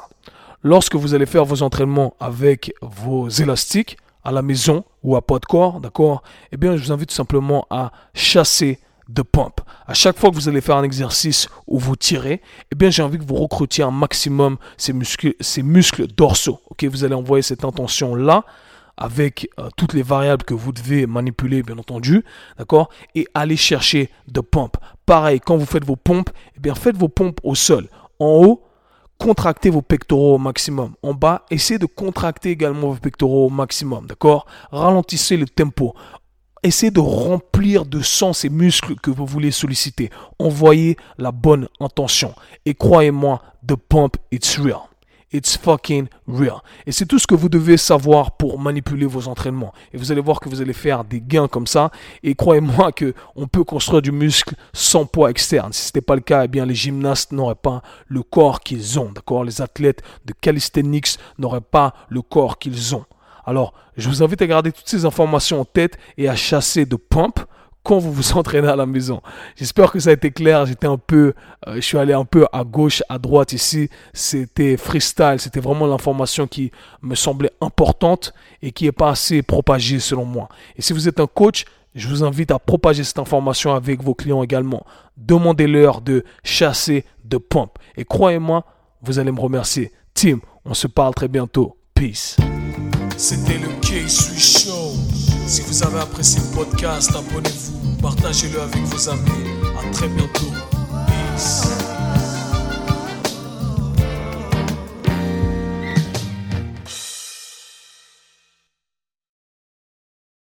Lorsque 0.62 0.96
vous 0.96 1.13
allez 1.13 1.26
faire 1.26 1.46
vos 1.46 1.62
entraînements 1.62 2.15
avec 2.19 2.74
vos 2.82 3.28
élastiques 3.28 3.98
à 4.24 4.32
la 4.32 4.41
maison 4.41 4.86
ou 5.04 5.15
à 5.15 5.22
poids 5.22 5.39
de 5.39 5.46
corps, 5.46 5.82
d'accord 5.82 6.24
Eh 6.52 6.58
bien, 6.58 6.78
je 6.78 6.84
vous 6.86 6.91
invite 6.91 7.10
tout 7.10 7.15
simplement 7.15 7.67
à 7.69 7.91
chasser 8.13 8.80
de 9.10 9.22
pump. 9.22 9.60
À 9.86 9.93
chaque 9.93 10.17
fois 10.17 10.30
que 10.30 10.36
vous 10.36 10.48
allez 10.48 10.62
faire 10.62 10.78
un 10.78 10.84
exercice 10.84 11.50
où 11.67 11.78
vous 11.78 11.98
tirez, 11.98 12.41
eh 12.72 12.76
bien, 12.76 12.89
j'ai 12.89 13.04
envie 13.04 13.17
que 13.17 13.26
vous 13.26 13.36
recrutiez 13.36 13.84
un 13.84 13.91
maximum 13.91 14.58
ces 14.78 14.93
muscles, 14.93 15.34
ces 15.41 15.62
muscles 15.62 16.08
dorsaux. 16.08 16.62
Ok, 16.69 16.86
vous 16.86 17.04
allez 17.04 17.15
envoyer 17.15 17.41
cette 17.41 17.65
intention 17.65 18.15
là 18.15 18.46
avec 18.97 19.49
euh, 19.60 19.69
toutes 19.75 19.93
les 19.93 20.03
variables 20.03 20.43
que 20.43 20.53
vous 20.53 20.71
devez 20.71 21.08
manipuler, 21.08 21.63
bien 21.63 21.77
entendu, 21.77 22.23
d'accord 22.58 22.89
Et 23.15 23.27
aller 23.34 23.58
chercher 23.58 24.10
de 24.27 24.41
pompes. 24.41 24.77
Pareil, 25.06 25.39
quand 25.39 25.58
vous 25.58 25.65
faites 25.65 25.86
vos 25.86 25.95
pompes, 25.95 26.29
eh 26.56 26.60
bien, 26.60 26.75
faites 26.75 26.97
vos 26.97 27.10
pompes 27.10 27.39
au 27.43 27.56
sol. 27.56 27.89
En 28.19 28.27
haut, 28.27 28.63
contractez 29.17 29.69
vos 29.69 29.82
pectoraux 29.82 30.36
au 30.36 30.38
maximum. 30.38 30.93
En 31.01 31.13
bas, 31.13 31.45
essayez 31.49 31.79
de 31.79 31.86
contracter 31.86 32.51
également 32.51 32.89
vos 32.89 32.99
pectoraux 32.99 33.47
au 33.47 33.49
maximum, 33.49 34.06
d'accord 34.08 34.45
Ralentissez 34.71 35.38
le 35.38 35.47
tempo. 35.47 35.95
Essayez 36.62 36.91
de 36.91 37.01
remplir 37.01 37.86
de 37.86 38.01
sang 38.01 38.32
ces 38.32 38.47
muscles 38.47 38.95
que 38.95 39.12
vous 39.12 39.25
voulez 39.25 39.51
solliciter. 39.51 40.10
Envoyez 40.39 40.95
la 41.17 41.34
bonne 41.34 41.67
intention. 41.82 42.34
Et 42.65 42.73
croyez-moi, 42.73 43.41
the 43.67 43.75
pump, 43.75 44.15
it's 44.32 44.58
real. 44.58 44.92
It's 45.34 45.58
fucking 45.58 46.08
real. 46.28 46.58
Et 46.86 46.91
c'est 46.91 47.08
tout 47.08 47.17
ce 47.17 47.26
que 47.26 47.34
vous 47.34 47.50
devez 47.50 47.76
savoir 47.78 48.38
pour 48.38 48.60
manipuler 48.60 49.08
vos 49.08 49.28
entraînements. 49.28 49.74
Et 49.91 49.98
vous 49.98 50.12
allez 50.12 50.22
voir 50.22 50.39
que 50.39 50.48
vous 50.48 50.62
allez 50.62 50.74
faire 50.74 51.04
des 51.04 51.22
gains 51.22 51.48
comme 51.48 51.65
ça. 51.65 51.89
Et 52.22 52.36
croyez-moi 52.36 52.91
que 52.91 53.15
on 53.36 53.48
peut 53.48 53.63
construire 53.63 54.04
du 54.04 54.12
muscle 54.12 54.54
sans 54.74 55.06
poids 55.08 55.32
externe. 55.32 55.74
Si 55.74 55.82
ce 55.82 55.88
n'était 55.88 56.02
pas 56.02 56.15
le 56.15 56.22
cas, 56.22 56.46
eh 56.46 56.48
bien 56.48 56.67
les 56.67 56.76
gymnastes 56.76 57.32
n'auraient 57.32 57.56
pas 57.56 57.82
le 58.08 58.22
corps 58.22 58.60
qu'ils 58.60 59.00
ont. 59.00 59.12
D'accord? 59.12 59.43
Les 59.43 59.60
athlètes 59.60 60.04
de 60.26 60.34
calisthenics 60.39 61.17
n'auraient 61.39 61.62
pas 61.62 61.96
le 62.10 62.22
corps 62.22 62.60
qu'ils 62.60 62.96
ont. 62.96 63.06
Alors, 63.46 63.74
je 63.98 64.08
vous 64.10 64.24
invite 64.24 64.41
à 64.41 64.48
garder 64.48 64.72
toutes 64.72 64.88
ces 64.88 65.04
informations 65.06 65.60
en 65.60 65.65
tête 65.65 65.98
et 66.17 66.30
à 66.30 66.36
chasser 66.36 66.86
de 66.86 66.96
pump 66.96 67.39
quand 67.84 68.00
vous 68.00 68.12
vous 68.12 68.34
entraînez 68.34 68.67
à 68.67 68.76
la 68.76 68.86
maison. 68.86 69.22
J'espère 69.56 69.91
que 69.91 70.00
ça 70.00 70.10
a 70.10 70.13
été 70.13 70.32
clair. 70.32 70.65
J'étais 70.65 70.88
un 70.88 70.98
peu, 70.98 71.34
euh, 71.67 71.76
je 71.76 71.82
suis 71.82 71.98
allé 71.98 72.13
un 72.13 72.26
peu 72.26 72.48
à 72.52 72.63
gauche, 72.63 73.04
à 73.10 73.19
droite 73.19 73.54
ici. 73.54 73.89
C'était 74.13 74.78
freestyle. 74.78 75.36
C'était 75.39 75.60
vraiment 75.60 75.86
l'information 75.86 76.48
qui 76.48 76.72
me 77.02 77.15
semblait 77.15 77.52
importante 77.62 78.34
et 78.62 78.72
qui 78.72 78.88
est 78.88 78.91
pas 78.91 79.10
assez 79.10 79.41
propagée 79.41 80.00
selon 80.00 80.26
moi. 80.26 80.50
Et 80.78 80.82
si 80.82 80.93
vous 80.93 81.08
êtes 81.08 81.19
un 81.19 81.28
coach, 81.28 81.65
je 81.96 82.08
vous 82.08 82.24
invite 82.24 82.52
à 82.52 82.60
propager 82.60 83.04
cette 83.04 83.19
information 83.19 83.74
avec 83.74 84.02
vos 84.02 84.15
clients 84.15 84.41
également. 84.41 84.86
Demandez-leur 85.17 86.02
de 86.02 86.24
chasser 86.43 87.06
de 87.24 87.38
pompe. 87.38 87.78
Et 87.98 88.06
croyez-moi, 88.06 88.65
vous 89.02 89.19
allez 89.19 89.32
me 89.32 89.39
remercier. 89.39 89.91
Tim, 90.13 90.39
on 90.65 90.74
se 90.74 90.88
parle 90.88 91.13
très 91.13 91.28
bientôt. 91.28 91.78
Peace. 91.93 92.38
C'était 93.17 93.60
le 93.60 93.67
K-Sui. 93.82 95.12
Si 95.45 95.62
vous 95.62 95.84
avez 95.84 95.99
apprécié 95.99 96.41
le 96.41 96.56
podcast, 96.56 97.12
abonnez-vous, 97.15 97.95
partagez-le 98.01 98.62
avec 98.62 98.82
vos 98.84 99.10
amis. 99.10 99.21
À 99.79 99.91
très 99.91 100.08
bientôt. 100.08 100.51
Peace. 101.08 101.67